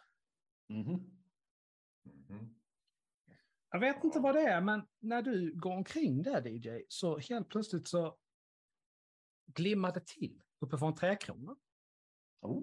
[0.69, 1.21] Mm -hmm.
[2.05, 2.55] Mm -hmm.
[3.71, 7.49] Jag vet inte vad det är, men när du går omkring där DJ, så helt
[7.49, 8.19] plötsligt så
[9.47, 11.61] glimmar det till uppifrån träkronan.
[12.41, 12.63] Oh.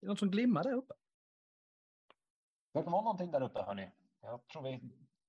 [0.00, 0.94] Det är något som glimmar där uppe.
[2.72, 3.92] Det kan vara någonting där uppe, hörni.
[4.20, 4.80] Jag tror vi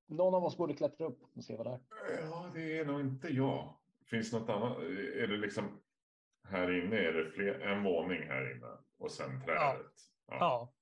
[0.06, 1.80] någon av oss borde klättra upp och se vad det är.
[2.22, 3.74] Ja, det är nog inte jag.
[4.06, 4.78] Finns något annat?
[4.78, 5.82] Är det liksom
[6.43, 6.97] här inne?
[6.97, 9.91] Är det fler, en våning här inne och sen trädet?
[10.28, 10.38] Ja.
[10.39, 10.74] Ja.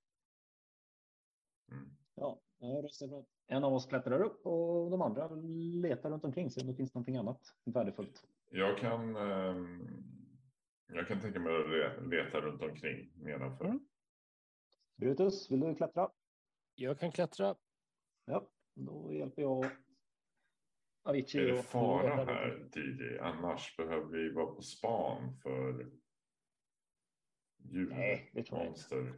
[1.72, 1.90] Mm.
[2.16, 5.28] ja jag röstar för att en av oss klättrar upp och de andra
[5.82, 8.24] letar runt omkring sig om det finns någonting annat värdefullt.
[8.50, 9.16] Jag kan.
[9.16, 10.04] Um,
[10.94, 11.54] jag kan tänka mig
[11.86, 13.66] att leta runt omkring nedanför.
[13.66, 13.80] Mm.
[14.96, 16.10] Brutus, vill du klättra?
[16.76, 17.56] Jag kan klättra.
[18.26, 19.66] Ja, då hjälper jag
[21.04, 21.42] Avicii.
[21.42, 23.20] Är det fara här DJ?
[23.20, 25.92] Annars behöver vi vara på span för
[27.58, 29.14] djur, Nej, det tror jag monster.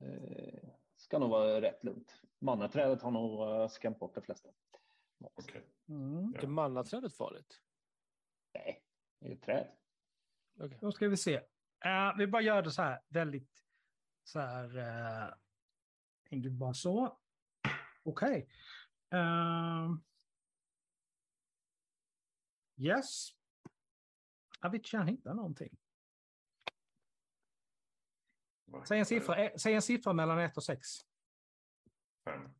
[0.00, 2.22] Eh, ska nog vara rätt lugnt.
[2.38, 4.48] Mannaträdet har nog uh, skrämt bort de flesta.
[5.34, 5.62] Okay.
[5.88, 6.32] Mm.
[6.34, 6.40] Ja.
[6.42, 7.60] Är mannaträdet farligt?
[8.54, 8.82] Nej,
[9.20, 9.66] det är ett träd.
[10.54, 10.78] Okay.
[10.80, 11.36] Då ska vi se.
[11.36, 13.64] Uh, vi bara gör det så här väldigt
[14.24, 14.78] så här.
[14.78, 15.34] Uh,
[16.30, 17.18] inte bara så.
[18.02, 18.30] Okej.
[18.30, 18.46] Okay.
[19.14, 19.96] Uh,
[22.76, 23.30] yes.
[24.60, 25.76] Avicii han hittar någonting.
[28.88, 30.88] Säg en, siffra, eh, säg en siffra mellan 1 och 6.
[32.24, 32.50] 5.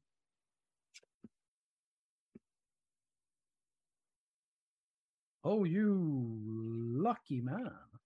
[5.42, 5.94] Oh, you
[7.02, 8.00] lucky man.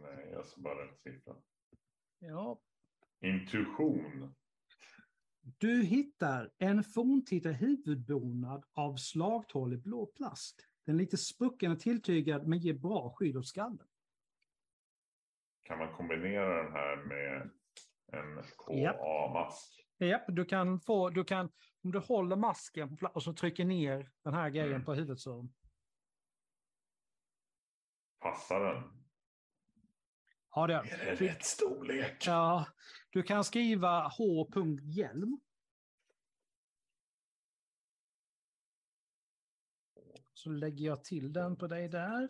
[0.00, 1.36] Nej, jag sa bara en siffra.
[2.18, 2.60] Ja.
[3.20, 4.34] Intuition.
[5.58, 10.66] Du hittar en forntida huvudbonad av slagtålig blå plast.
[10.84, 13.88] Den är lite sprucken och tilltygad men ger bra skydd åt skallen.
[15.62, 17.50] Kan man kombinera den här med
[18.12, 19.86] en KA-mask?
[19.98, 21.52] Japp, du kan få, du kan,
[21.84, 24.84] om du håller masken och så trycker ner den här grejen mm.
[24.84, 25.48] på huvudet så.
[28.20, 28.82] Passar den?
[30.54, 32.26] Ja, det är, är det rätt storlek?
[32.26, 32.66] Ja,
[33.16, 35.40] du kan skriva H.Hjälm.
[40.32, 42.28] Så lägger jag till den på dig där.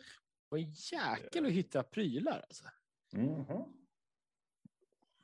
[0.48, 2.64] Vad jäkel att hitta prylar alltså.
[3.12, 3.72] Mm -hmm.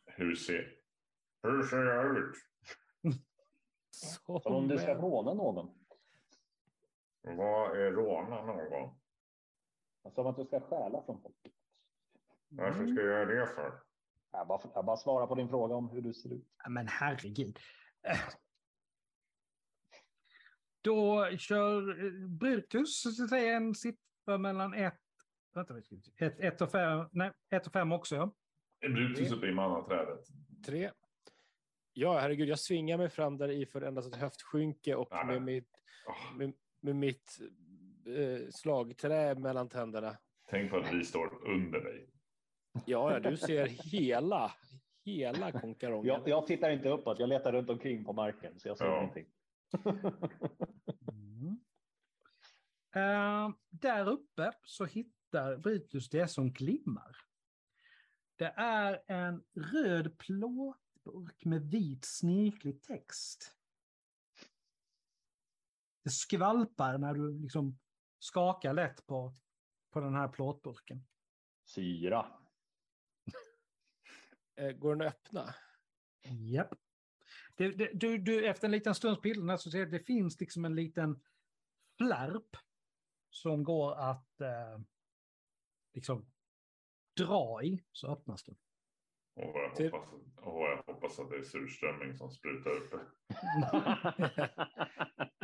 [0.07, 0.77] Hur ser,
[1.43, 2.35] hur ser jag ut?
[4.27, 5.85] Om du ska råna någon.
[7.21, 9.01] Vad är råna någon?
[10.15, 11.55] Som att du ska stjäla från folk.
[12.49, 13.82] Varför ska jag göra det för?
[14.33, 16.47] Jag bara, jag bara svarar på din fråga om hur du ser ut.
[16.69, 17.59] Men herregud.
[20.83, 24.95] Då kör eh, Brutus säger en siffra mellan 1
[26.17, 28.17] ett, ett, och fem, nej, ett och fem också.
[28.17, 28.35] Ja.
[28.81, 30.25] Är Brutus uppe i mannaträdet?
[30.67, 30.91] Tre.
[31.93, 35.43] Ja, herregud, jag svingar mig fram där i för endast ett höftskynke och nej, med
[35.43, 35.71] mitt,
[36.37, 37.39] med, med, mitt
[38.07, 40.17] eh, slagträ mellan tänderna.
[40.51, 42.12] Tänk på att vi står under dig.
[42.87, 44.53] Ja, du ser hela,
[45.05, 46.07] hela konkarongen.
[46.07, 49.03] Jag, jag tittar inte uppåt, jag letar runt omkring på marken så jag ser ja.
[49.03, 49.27] ingenting.
[51.13, 51.61] mm.
[52.95, 57.17] Eh, där uppe så hittar Brutus det som glimmar.
[58.37, 63.57] Det är en röd plåtburk med vit snirklig text.
[66.05, 67.79] Det skvalpar när du liksom
[68.19, 69.35] skakar lätt på,
[69.91, 71.05] på den här plåtburken.
[71.65, 72.42] Syra.
[74.63, 75.55] Eh, Går den att öppna?
[76.25, 76.75] Japp.
[77.57, 80.41] Det, det, du, du, efter en liten stunds pillrande så ser du att det finns
[80.41, 81.23] liksom en liten
[81.99, 82.57] flärp
[83.31, 84.81] som går att eh,
[85.95, 86.31] liksom
[87.17, 88.57] dra i, så öppnas den.
[89.35, 89.93] Och jag, Typ.
[89.93, 92.95] hoppas, och jag hoppas att det är surströmming som sprutar upp.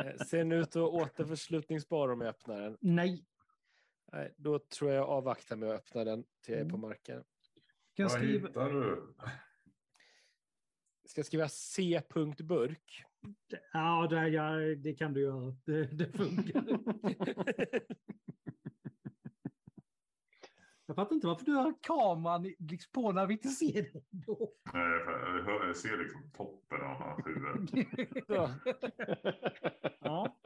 [0.03, 2.77] Eh, Ser den ut att återförslutningsbar om jag öppnar den?
[2.81, 3.25] Nej.
[4.11, 6.81] Nej, då tror jag jag avvaktar med att öppna den till jag är på Mm.
[8.03, 8.07] Marken.
[8.07, 9.13] Kan Vad skriva, hittar du?
[11.05, 13.03] Ska jag skriva C-burk?
[13.73, 15.55] ja, det, ja, det kan du göra.
[15.65, 16.63] Det, det funkar.
[20.89, 24.05] Jag fattar inte varför du har kameran liksom på när vi inte ser dig.
[24.09, 24.53] då.
[24.73, 27.87] Nej, för jag, hör, jag ser liksom toppen av hans huvud.
[29.99, 30.39] Ja.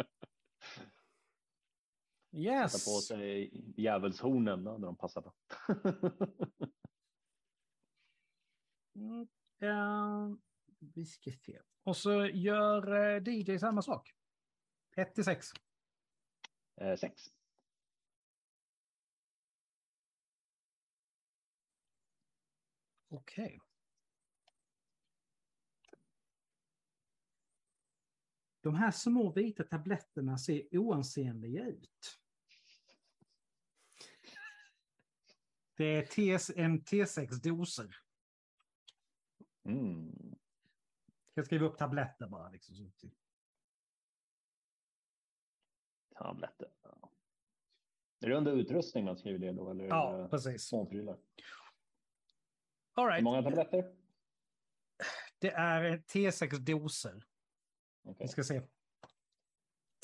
[2.36, 2.86] Yes.
[2.86, 5.34] på sig djävulshornen när de passar på.
[8.96, 9.28] Mm,
[9.60, 10.36] eh,
[10.80, 11.60] vi ska se.
[11.84, 14.14] Och så gör eh, DJ samma sak.
[14.96, 15.48] 1 till 6.
[16.76, 17.22] Eh, Sex.
[23.10, 23.60] Okej.
[28.62, 32.20] De här små vita tabletterna ser oansenliga ut.
[35.76, 35.86] Det
[36.18, 38.03] är en T6 doser.
[39.66, 40.36] Mm.
[41.34, 42.50] Jag skriva upp tabletter bara.
[42.50, 42.76] Liksom.
[42.76, 43.10] så-
[46.16, 46.72] Tabletter.
[46.84, 47.12] Ja.
[48.20, 49.70] Är det under utrustning man skriver det då?
[49.72, 50.64] Eller Ja, precis.
[50.64, 51.20] småprylar?
[52.94, 53.24] All Hur right.
[53.24, 53.96] många tabletter?
[55.40, 57.24] Det är en T6 doser.
[58.04, 58.62] Okej, Vi ska se.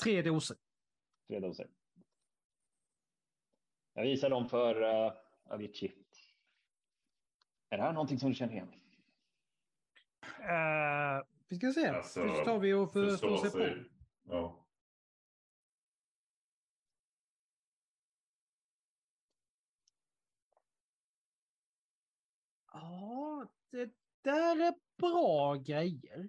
[0.02, 0.56] Tre doser.
[1.28, 1.70] tre doser.
[3.92, 5.12] Jag visar dem för uh,
[5.44, 6.04] Avicii.
[7.68, 8.79] Är det här någonting som du känner igen?
[10.40, 11.86] Eh, vi ska se.
[11.88, 13.84] Alltså, så tar vi och förstår sig på.
[14.28, 14.66] Ja.
[22.72, 23.90] Ja, det
[24.22, 26.28] där är bra grejer.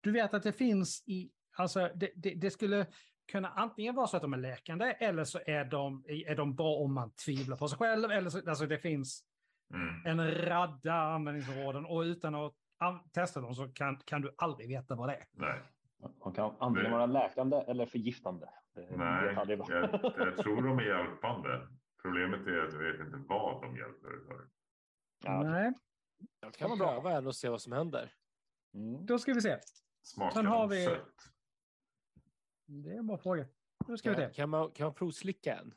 [0.00, 2.86] Du vet att det finns i, alltså det, det, det skulle
[3.32, 6.74] kunna antingen vara så att de är läkande eller så är de, är de bra
[6.76, 8.10] om man tvivlar på sig själv.
[8.10, 9.24] Eller så, alltså det finns
[9.74, 10.06] Mm.
[10.06, 12.54] en radda användningsområden och utan att
[13.12, 15.24] testa dem så kan, kan du aldrig veta vad det är.
[15.32, 15.62] Nej,
[16.24, 18.48] Man kan antingen vara läkande eller förgiftande.
[18.74, 21.68] Det nej jag, jag tror de är hjälpande.
[22.02, 24.48] Problemet är att jag vet inte vad de hjälper för.
[25.24, 25.72] Ja, Nej,
[26.40, 28.12] Jag kan pröva en och se vad som händer.
[28.74, 29.06] mm.
[29.06, 29.58] då ska vi se.
[30.02, 31.14] Smakar Sen har de vi- sött?
[32.66, 33.46] Det är en bra fråga.
[33.86, 34.34] Nu ska vi Kan, se.
[34.34, 35.74] kan, man, kan man provslicka en?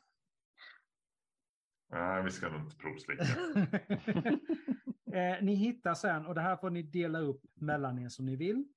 [1.88, 3.24] Nej, vi ska nog inte provslicka.
[5.12, 8.36] eh, ni hittar sen, och det här får ni dela upp mellan er som ni
[8.36, 8.68] vill.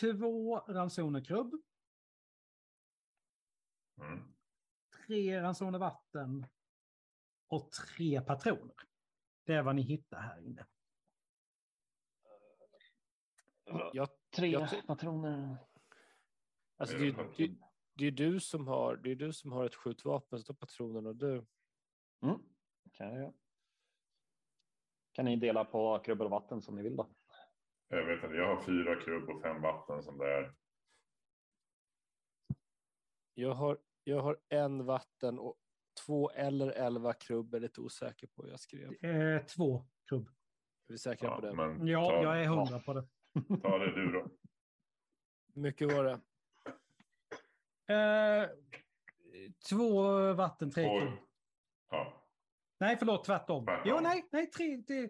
[0.00, 1.54] Två ransoner krubb,
[3.98, 4.34] Mm.
[5.06, 6.46] tre ransoner vatten
[7.48, 8.74] och tre patroner.
[9.44, 10.66] Det är vad ni hittar här inne.
[13.92, 15.56] Jag, Tre Jag patroner.
[16.76, 17.54] alltså, det, är- det,
[17.94, 21.06] det är du som har, det är du som har ett skjutvapen, så tar patronen
[21.06, 21.46] och du.
[22.22, 22.38] Mm.
[22.92, 23.34] Kan, jag.
[25.16, 27.08] Kan ni dela på krubbor och vatten som ni vill då?
[27.88, 30.54] Jag vet inte, jag har fyra krubb och fem vatten som det är.
[33.34, 35.56] Jag har, jag har en vatten och
[36.06, 38.48] två eller elva krubb, är lite osäker på.
[38.48, 39.04] Jag skrev.
[39.04, 40.28] Eh, två krubb.
[40.88, 41.56] Är vi säkra på Ja, det?
[41.56, 43.06] men Ja, ta, jag är hundra på det.
[43.62, 44.28] ta det du då.
[45.54, 46.20] Hur mycket var det?
[47.94, 48.48] Eh,
[49.70, 50.02] två
[50.32, 51.12] vatten, tre krubb.
[51.90, 52.25] Ja,
[52.78, 53.64] Nej, förlåt, tvärtom.
[53.64, 53.82] Tvärtom.
[53.84, 55.08] Jo, nej, nej, tre, tre.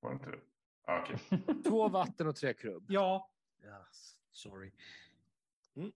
[0.00, 0.40] var det inte?
[0.82, 1.62] Ah, Okej.
[1.64, 2.84] Två vatten och tre krubb.
[2.88, 3.30] Ja.
[3.64, 4.72] Yes, sorry.
[5.74, 5.92] Mm.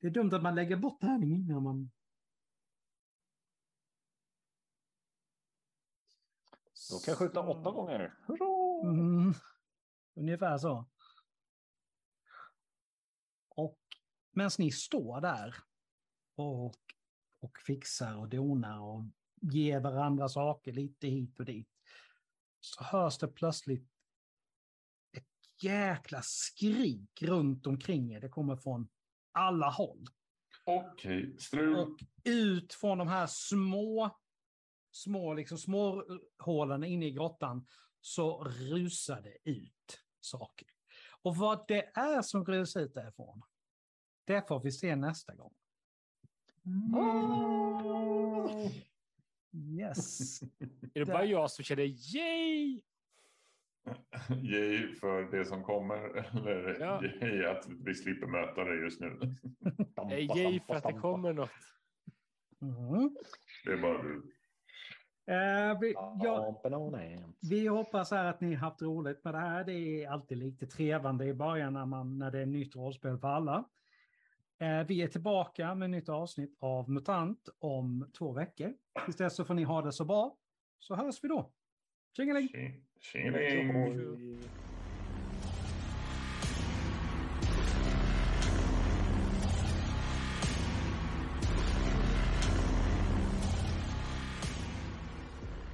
[0.00, 1.90] Det är dumt att man lägger bort tärningen när man...
[6.90, 8.14] Då kan jag skjuta åtta gånger.
[8.26, 8.88] Hurra!
[8.90, 9.34] Mm,
[10.14, 10.84] ungefär så.
[13.48, 13.78] Och
[14.30, 15.54] medan ni står där
[16.34, 16.74] och,
[17.44, 19.04] och fixar och donar och
[19.40, 21.68] ger varandra saker lite hit och dit
[22.60, 23.88] så hörs det plötsligt
[25.16, 28.20] ett jäkla skrik runt omkring er.
[28.20, 28.88] Det kommer från
[29.32, 30.06] alla håll.
[30.64, 31.76] Okej, strul.
[31.76, 34.18] Och ut från de här små,
[34.90, 36.04] små, liksom små
[36.38, 37.66] hålen inne i grottan
[38.00, 40.68] så rusar det ut saker.
[41.22, 43.42] Och vad det är som rusar ut därifrån,
[44.24, 45.54] det får vi se nästa gång.
[49.78, 50.42] Yes.
[50.94, 51.82] Är det bara jag som känner
[52.16, 52.80] yay?
[54.42, 55.96] Yay för det som kommer
[56.36, 57.02] eller Ja.
[57.04, 59.18] yay att vi slipper möta det just nu.
[60.10, 61.50] Eh, Yay för att det kommer något.
[62.62, 63.16] Mm.
[63.64, 64.32] Det är bara du.
[65.26, 67.20] Eh, vi, jag, Ja.
[67.50, 69.64] vi hoppas här att ni har haft roligt med det här.
[69.64, 69.72] Det
[70.04, 73.64] är alltid lite trevande i början när, man, när det är nytt rollspel för alla.
[74.64, 78.74] Eh, vi är tillbaka med ett nytt avsnitt av MUTANT om två veckor.
[79.04, 80.36] Tills dess så får ni ha det så bra.
[80.78, 81.50] Så hörs vi då.
[82.16, 82.48] Tjingeling!
[82.48, 84.38] Tjing- Tjingeling!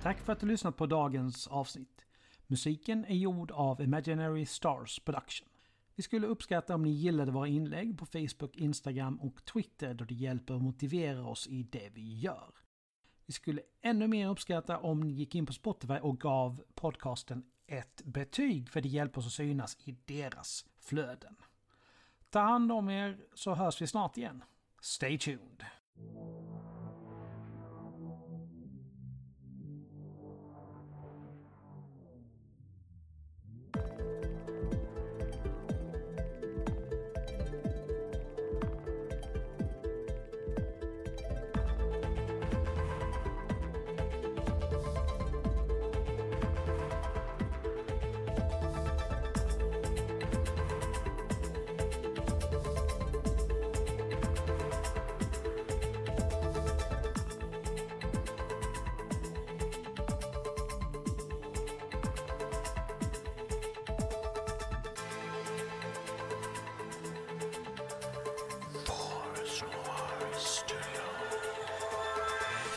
[0.02, 2.06] Tack för att du lyssnat på dagens avsnitt.
[2.46, 5.48] Musiken är gjord av Imaginary Stars Production.
[6.00, 10.14] Vi skulle uppskatta om ni gillade våra inlägg på Facebook, Instagram och Twitter då det
[10.14, 12.54] hjälper att motivera oss i det vi gör.
[13.26, 18.02] Vi skulle ännu mer uppskatta om ni gick in på Spotify och gav podcasten ett
[18.04, 21.36] betyg för det hjälper oss att synas i deras flöden.
[22.30, 24.44] Ta hand om er så hörs vi snart igen.
[24.80, 25.64] Stay tuned!